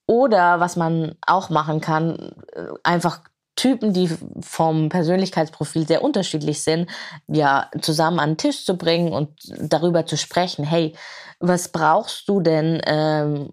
Oder 0.05 0.59
was 0.59 0.75
man 0.75 1.15
auch 1.25 1.49
machen 1.49 1.81
kann, 1.81 2.31
äh, 2.53 2.65
einfach 2.83 3.21
Typen, 3.59 3.91
die 3.91 4.09
vom 4.39 4.87
Persönlichkeitsprofil 4.87 5.85
sehr 5.85 6.01
unterschiedlich 6.01 6.63
sind, 6.63 6.89
ja, 7.27 7.69
zusammen 7.81 8.19
an 8.19 8.31
den 8.31 8.37
Tisch 8.37 8.63
zu 8.63 8.77
bringen 8.77 9.11
und 9.11 9.29
darüber 9.59 10.05
zu 10.05 10.15
sprechen, 10.15 10.63
hey, 10.63 10.93
was 11.39 11.67
brauchst 11.69 12.29
du 12.29 12.39
denn, 12.39 12.81
ähm, 12.85 13.49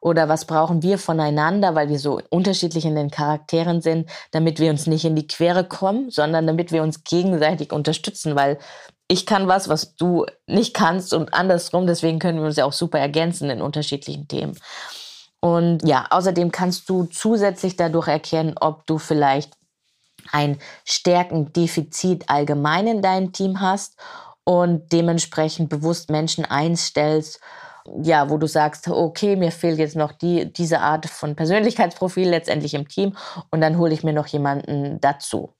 oder 0.00 0.30
was 0.30 0.46
brauchen 0.46 0.82
wir 0.82 0.96
voneinander, 0.96 1.74
weil 1.74 1.90
wir 1.90 1.98
so 1.98 2.22
unterschiedlich 2.30 2.86
in 2.86 2.94
den 2.94 3.10
Charakteren 3.10 3.82
sind, 3.82 4.08
damit 4.30 4.58
wir 4.58 4.70
uns 4.70 4.86
nicht 4.86 5.04
in 5.04 5.14
die 5.14 5.26
Quere 5.26 5.62
kommen, 5.64 6.10
sondern 6.10 6.46
damit 6.46 6.72
wir 6.72 6.82
uns 6.82 7.04
gegenseitig 7.04 7.70
unterstützen, 7.70 8.34
weil 8.34 8.58
ich 9.08 9.26
kann 9.26 9.46
was, 9.46 9.68
was 9.68 9.96
du 9.96 10.24
nicht 10.46 10.72
kannst 10.72 11.12
und 11.12 11.34
andersrum. 11.34 11.86
Deswegen 11.86 12.18
können 12.18 12.38
wir 12.38 12.46
uns 12.46 12.56
ja 12.56 12.64
auch 12.64 12.72
super 12.72 12.98
ergänzen 12.98 13.50
in 13.50 13.60
unterschiedlichen 13.60 14.26
Themen. 14.26 14.56
Und 15.40 15.86
ja, 15.86 16.06
außerdem 16.10 16.52
kannst 16.52 16.88
du 16.88 17.04
zusätzlich 17.04 17.76
dadurch 17.76 18.08
erkennen, 18.08 18.54
ob 18.60 18.86
du 18.86 18.98
vielleicht 18.98 19.54
ein 20.32 20.58
Stärkendefizit 20.84 22.28
allgemein 22.28 22.86
in 22.86 23.02
deinem 23.02 23.32
Team 23.32 23.60
hast 23.60 23.96
und 24.44 24.92
dementsprechend 24.92 25.70
bewusst 25.70 26.10
Menschen 26.10 26.44
einstellst, 26.44 27.40
ja, 28.02 28.28
wo 28.28 28.36
du 28.36 28.46
sagst, 28.46 28.88
okay, 28.88 29.36
mir 29.36 29.50
fehlt 29.50 29.78
jetzt 29.78 29.96
noch 29.96 30.12
die, 30.12 30.52
diese 30.52 30.80
Art 30.80 31.06
von 31.06 31.34
Persönlichkeitsprofil 31.34 32.28
letztendlich 32.28 32.74
im 32.74 32.88
Team 32.88 33.16
und 33.50 33.60
dann 33.60 33.78
hole 33.78 33.94
ich 33.94 34.04
mir 34.04 34.12
noch 34.12 34.26
jemanden 34.26 35.00
dazu. 35.00 35.54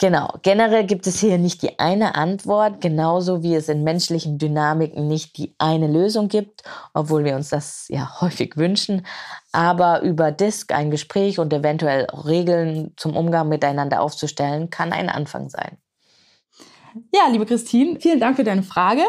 Genau, 0.00 0.28
generell 0.42 0.84
gibt 0.84 1.06
es 1.06 1.20
hier 1.20 1.38
nicht 1.38 1.62
die 1.62 1.78
eine 1.78 2.16
Antwort, 2.16 2.80
genauso 2.80 3.44
wie 3.44 3.54
es 3.54 3.68
in 3.68 3.84
menschlichen 3.84 4.38
Dynamiken 4.38 5.06
nicht 5.06 5.38
die 5.38 5.54
eine 5.58 5.86
Lösung 5.86 6.26
gibt, 6.26 6.64
obwohl 6.94 7.24
wir 7.24 7.36
uns 7.36 7.50
das 7.50 7.86
ja 7.88 8.10
häufig 8.20 8.56
wünschen. 8.56 9.06
Aber 9.52 10.02
über 10.02 10.32
Disk 10.32 10.72
ein 10.72 10.90
Gespräch 10.90 11.38
und 11.38 11.52
eventuell 11.52 12.06
Regeln 12.10 12.92
zum 12.96 13.16
Umgang 13.16 13.48
miteinander 13.48 14.00
aufzustellen, 14.00 14.68
kann 14.68 14.92
ein 14.92 15.08
Anfang 15.08 15.48
sein. 15.48 15.78
Ja, 17.12 17.28
liebe 17.30 17.46
Christine, 17.46 18.00
vielen 18.00 18.20
Dank 18.20 18.36
für 18.36 18.44
deine 18.44 18.62
Frage. 18.64 19.02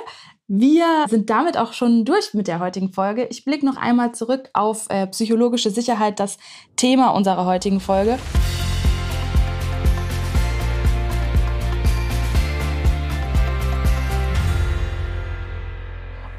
Wir 0.48 1.06
sind 1.10 1.32
damit 1.32 1.58
auch 1.58 1.74
schon 1.74 2.06
durch 2.06 2.36
mit 2.36 2.48
der 2.48 2.60
heutigen 2.60 2.94
Folge. 2.94 3.26
Ich 3.32 3.44
blicke 3.44 3.66
noch 3.66 3.78
einmal 3.78 4.14
zurück 4.14 4.50
auf 4.54 4.86
äh, 4.90 5.08
psychologische 5.08 5.72
Sicherheit, 5.72 6.20
das 6.20 6.38
Thema 6.76 7.10
unserer 7.10 7.46
heutigen 7.46 7.80
Folge. 7.80 8.20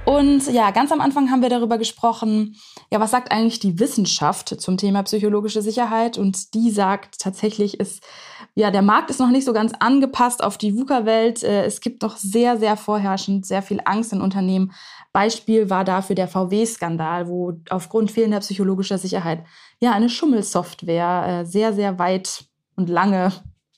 Und 0.06 0.46
ja, 0.52 0.70
ganz 0.70 0.92
am 0.92 1.00
Anfang 1.00 1.32
haben 1.32 1.42
wir 1.42 1.48
darüber 1.48 1.78
gesprochen, 1.78 2.54
ja, 2.92 3.00
was 3.00 3.10
sagt 3.10 3.32
eigentlich 3.32 3.58
die 3.58 3.80
Wissenschaft 3.80 4.60
zum 4.60 4.76
Thema 4.76 5.02
psychologische 5.02 5.62
Sicherheit? 5.62 6.16
Und 6.16 6.54
die 6.54 6.70
sagt 6.70 7.18
tatsächlich, 7.18 7.80
ist, 7.80 8.04
ja, 8.54 8.70
der 8.70 8.82
Markt 8.82 9.10
ist 9.10 9.18
noch 9.18 9.30
nicht 9.30 9.44
so 9.44 9.52
ganz 9.52 9.72
angepasst 9.80 10.44
auf 10.44 10.58
die 10.58 10.76
VUCA-Welt. 10.76 11.42
Äh, 11.42 11.64
es 11.64 11.80
gibt 11.80 12.02
noch 12.02 12.16
sehr, 12.16 12.56
sehr 12.56 12.76
vorherrschend 12.76 13.46
sehr 13.46 13.62
viel 13.62 13.80
Angst 13.84 14.12
in 14.12 14.20
Unternehmen. 14.20 14.72
Beispiel 15.12 15.70
war 15.70 15.82
dafür 15.82 16.14
der 16.14 16.28
VW-Skandal, 16.28 17.26
wo 17.26 17.54
aufgrund 17.68 18.12
fehlender 18.12 18.38
psychologischer 18.38 18.98
Sicherheit 18.98 19.44
ja 19.80 19.90
eine 19.90 20.08
Schummelsoftware 20.08 21.40
äh, 21.40 21.44
sehr, 21.46 21.72
sehr 21.72 21.98
weit 21.98 22.44
und 22.76 22.88
lange 22.88 23.32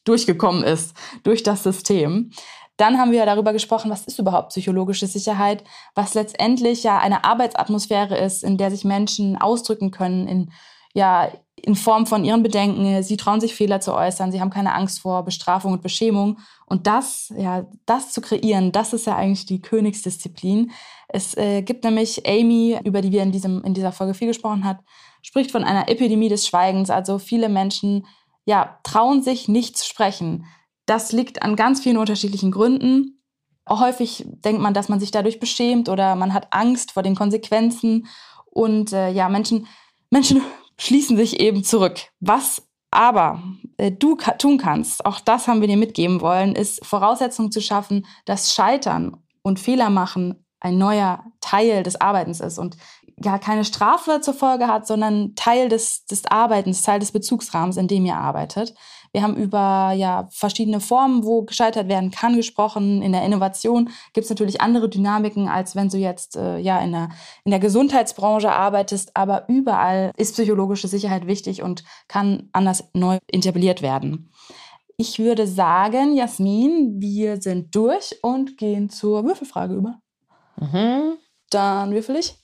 durchgekommen 0.05 0.63
ist 0.63 0.95
durch 1.23 1.43
das 1.43 1.63
System. 1.63 2.33
Dann 2.79 2.97
haben 2.97 3.11
wir 3.11 3.27
darüber 3.27 3.53
gesprochen, 3.53 3.91
was 3.91 4.05
ist 4.05 4.21
überhaupt 4.21 4.51
psychologische 4.51 5.09
Sicherheit, 5.09 5.65
was 5.95 6.15
letztendlich 6.15 6.85
ja 6.85 6.99
eine 6.99 7.25
Arbeitsatmosphäre 7.25 8.17
ist, 8.17 8.45
in 8.45 8.57
der 8.57 8.71
sich 8.71 8.85
Menschen 8.85 9.37
ausdrücken 9.37 9.91
können, 9.91 10.29
in, 10.29 10.53
ja, 10.95 11.29
in 11.57 11.75
Form 11.75 12.07
von 12.07 12.25
ihren 12.25 12.45
Bedenken. 12.45 13.03
Sie 13.03 13.17
trauen 13.17 13.41
sich 13.41 13.57
Fehler 13.57 13.81
zu 13.81 13.93
äußern, 13.93 14.31
sie 14.31 14.41
haben 14.41 14.51
keine 14.51 14.75
Angst 14.75 15.01
vor 15.01 15.25
Bestrafung 15.25 15.73
und 15.73 15.83
Beschämung. 15.83 16.39
Und 16.67 16.87
das, 16.87 17.33
ja, 17.37 17.67
das 17.85 18.13
zu 18.13 18.21
kreieren, 18.21 18.71
das 18.71 18.93
ist 18.93 19.09
ja 19.09 19.17
eigentlich 19.17 19.47
die 19.47 19.61
Königsdisziplin. 19.61 20.71
Es 21.09 21.37
äh, 21.37 21.63
gibt 21.63 21.83
nämlich 21.83 22.29
Amy, 22.29 22.79
über 22.85 23.03
die 23.03 23.11
wir 23.11 23.25
in, 23.25 23.33
diesem, 23.33 23.65
in 23.65 23.75
dieser 23.75 23.91
Folge 23.91 24.15
viel 24.15 24.29
gesprochen 24.29 24.65
haben, 24.65 24.79
spricht 25.23 25.51
von 25.51 25.65
einer 25.65 25.89
Epidemie 25.89 26.29
des 26.29 26.47
Schweigens. 26.47 26.91
Also 26.91 27.19
viele 27.19 27.49
Menschen 27.49 28.07
ja, 28.45 28.79
trauen 28.85 29.23
sich 29.23 29.49
nicht 29.49 29.77
zu 29.77 29.85
sprechen. 29.85 30.47
Das 30.89 31.13
liegt 31.13 31.43
an 31.43 31.55
ganz 31.55 31.83
vielen 31.83 31.99
unterschiedlichen 31.99 32.51
Gründen. 32.51 33.21
Häufig 33.69 34.25
denkt 34.27 34.63
man, 34.63 34.73
dass 34.73 34.89
man 34.89 34.99
sich 34.99 35.11
dadurch 35.11 35.39
beschämt 35.39 35.91
oder 35.91 36.17
man 36.17 36.33
hat 36.33 36.49
Angst 36.51 36.93
vor 36.93 37.03
den 37.03 37.15
Konsequenzen. 37.15 38.07
Und 38.47 38.95
äh, 38.95 39.11
ja, 39.11 39.29
Menschen, 39.29 39.67
Menschen 40.09 40.41
schließen 40.79 41.19
sich 41.19 41.41
eben 41.41 41.63
zurück. 41.63 42.01
Was 42.21 42.63
aber 42.91 43.43
äh, 43.77 43.93
du 43.93 44.17
ka 44.17 44.33
tun 44.33 44.57
kannst, 44.57 45.05
auch 45.05 45.21
das 45.21 45.47
haben 45.47 45.61
wir 45.61 45.69
dir 45.69 45.77
mitgeben 45.77 46.23
wollen, 46.23 46.55
ist 46.55 46.85
Voraussetzungen 46.87 47.53
zu 47.53 47.61
schaffen, 47.61 48.07
dass 48.25 48.55
Scheitern 48.55 49.19
und 49.43 49.61
Fehler 49.61 49.91
machen 49.91 50.43
ein 50.61 50.79
neuer 50.79 51.23
Teil 51.43 51.83
des 51.83 52.01
Arbeitens 52.01 52.41
ist 52.41 52.59
und 52.59 52.79
ja 53.23 53.37
keine 53.37 53.67
Strafe 53.67 54.23
zur 54.23 54.33
Folge 54.33 54.69
hat, 54.69 54.87
sondern 54.87 55.35
Teil 55.35 55.69
des, 55.69 56.07
des 56.07 56.25
Arbeitens, 56.25 56.83
Teil 56.83 56.99
des 56.99 57.13
Bezugsrahmens, 57.13 57.77
in 57.77 57.89
dem 57.89 58.07
ihr 58.07 58.17
arbeitet. 58.17 58.75
Wir 59.13 59.23
haben 59.23 59.37
über 59.37 59.93
ja, 59.93 60.29
verschiedene 60.31 60.81
Formen, 60.81 61.25
wo 61.25 61.43
gescheitert 61.43 61.89
werden 61.89 62.11
kann, 62.11 62.37
gesprochen. 62.37 63.03
In 63.03 63.13
der 63.13 63.25
Innovation 63.25 63.91
gibt 64.13 64.25
es 64.25 64.31
natürlich 64.31 64.61
andere 64.61 64.89
Dynamiken, 64.89 65.49
als 65.49 65.77
wenn 65.77 65.89
du 65.89 65.97
jetzt 65.97 66.37
äh, 66.37 66.59
ja, 66.59 66.79
in, 66.81 66.93
der, 66.93 67.09
in 67.45 67.51
der 67.51 67.61
Gesundheitsbranche 67.61 68.51
arbeitest. 68.53 69.17
Aber 69.17 69.49
überall 69.49 70.13
ist 70.17 70.35
psychologische 70.35 70.89
Sicherheit 70.89 71.27
wichtig 71.27 71.63
und 71.63 71.85
kann 72.09 72.49
anders 72.53 72.91
neu 72.93 73.19
etabliert 73.33 73.83
werden. 73.83 74.31
Ich 74.97 75.19
würde 75.21 75.47
sagen, 75.47 76.17
Jasmin, 76.17 77.01
wir 77.01 77.41
sind 77.41 77.75
durch 77.75 78.19
und 78.23 78.57
gehen 78.59 78.91
zur 78.91 79.25
Würfelfrage 79.25 79.75
über. 79.75 80.01
Mhm. 80.57 81.19
Dann 81.51 81.93
würfel 81.93 82.17
ich. 82.17 82.35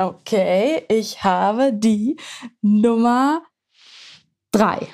Okay, 0.00 0.84
ich 0.88 1.24
habe 1.24 1.72
die 1.72 2.16
Nummer 2.62 3.42
drei. 4.52 4.86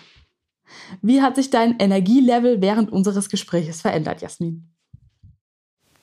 Wie 1.02 1.20
hat 1.20 1.36
sich 1.36 1.50
dein 1.50 1.78
Energielevel 1.78 2.62
während 2.62 2.90
unseres 2.90 3.28
Gesprächs 3.28 3.82
verändert, 3.82 4.22
Jasmin? 4.22 4.74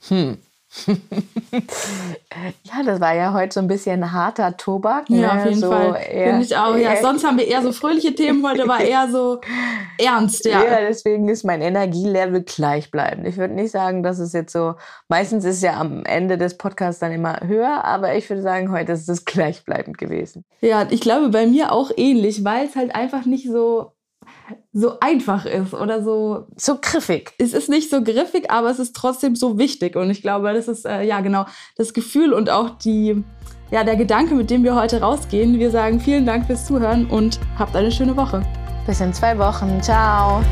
Hm. 0.07 0.37
ja, 2.63 2.84
das 2.86 3.01
war 3.01 3.13
ja 3.13 3.34
heute 3.34 3.53
so 3.55 3.60
ein 3.60 3.67
bisschen 3.67 4.13
harter 4.13 4.55
Tobak. 4.55 5.10
Ne? 5.10 5.21
Ja, 5.21 5.38
auf 5.38 5.45
jeden 5.45 5.60
so 5.60 5.69
Fall. 5.69 5.95
Finde 5.95 6.43
ich 6.43 6.55
auch. 6.55 6.77
Ja, 6.77 6.95
sonst 7.01 7.25
haben 7.25 7.38
wir 7.38 7.45
eher 7.45 7.62
so 7.62 7.73
fröhliche 7.73 8.15
Themen, 8.15 8.45
heute 8.47 8.67
war 8.67 8.79
eher 8.79 9.10
so 9.12 9.41
ernst. 9.97 10.45
Ja, 10.45 10.63
ja 10.63 10.79
deswegen 10.79 11.27
ist 11.27 11.43
mein 11.43 11.62
Energielevel 11.62 12.43
gleichbleibend. 12.43 13.27
Ich 13.27 13.36
würde 13.38 13.53
nicht 13.53 13.71
sagen, 13.71 14.01
dass 14.01 14.19
es 14.19 14.31
jetzt 14.31 14.53
so, 14.53 14.75
meistens 15.10 15.43
ist 15.43 15.57
es 15.57 15.62
ja 15.62 15.77
am 15.79 16.05
Ende 16.05 16.38
des 16.38 16.57
Podcasts 16.57 17.01
dann 17.01 17.12
immer 17.12 17.41
höher, 17.45 17.84
aber 17.84 18.15
ich 18.15 18.29
würde 18.29 18.41
sagen, 18.41 18.71
heute 18.71 18.93
ist 18.93 19.10
es 19.10 19.25
gleichbleibend 19.25 19.97
gewesen. 19.97 20.45
Ja, 20.62 20.88
ich 20.89 21.01
glaube 21.01 21.29
bei 21.29 21.47
mir 21.47 21.73
auch 21.73 21.91
ähnlich, 21.97 22.45
weil 22.45 22.65
es 22.65 22.75
halt 22.77 22.95
einfach 22.95 23.25
nicht 23.25 23.47
so 23.47 23.91
so 24.73 24.99
einfach 24.99 25.45
ist 25.45 25.73
oder 25.73 26.03
so. 26.03 26.47
So 26.55 26.77
griffig. 26.81 27.31
Es 27.37 27.53
ist 27.53 27.69
nicht 27.69 27.89
so 27.89 28.03
griffig, 28.03 28.49
aber 28.49 28.69
es 28.69 28.79
ist 28.79 28.95
trotzdem 28.95 29.35
so 29.35 29.57
wichtig. 29.57 29.95
Und 29.95 30.09
ich 30.09 30.21
glaube, 30.21 30.53
das 30.53 30.67
ist 30.67 30.85
äh, 30.85 31.03
ja 31.03 31.21
genau 31.21 31.45
das 31.77 31.93
Gefühl 31.93 32.33
und 32.33 32.49
auch 32.49 32.77
die, 32.77 33.23
ja, 33.71 33.83
der 33.83 33.95
Gedanke, 33.95 34.35
mit 34.35 34.49
dem 34.49 34.63
wir 34.63 34.75
heute 34.75 35.01
rausgehen. 35.01 35.59
Wir 35.59 35.71
sagen 35.71 35.99
vielen 35.99 36.25
Dank 36.25 36.45
fürs 36.45 36.65
Zuhören 36.65 37.07
und 37.07 37.39
habt 37.57 37.75
eine 37.75 37.91
schöne 37.91 38.15
Woche. 38.15 38.41
Bis 38.85 39.01
in 39.01 39.13
zwei 39.13 39.37
Wochen. 39.37 39.81
Ciao. 39.81 40.43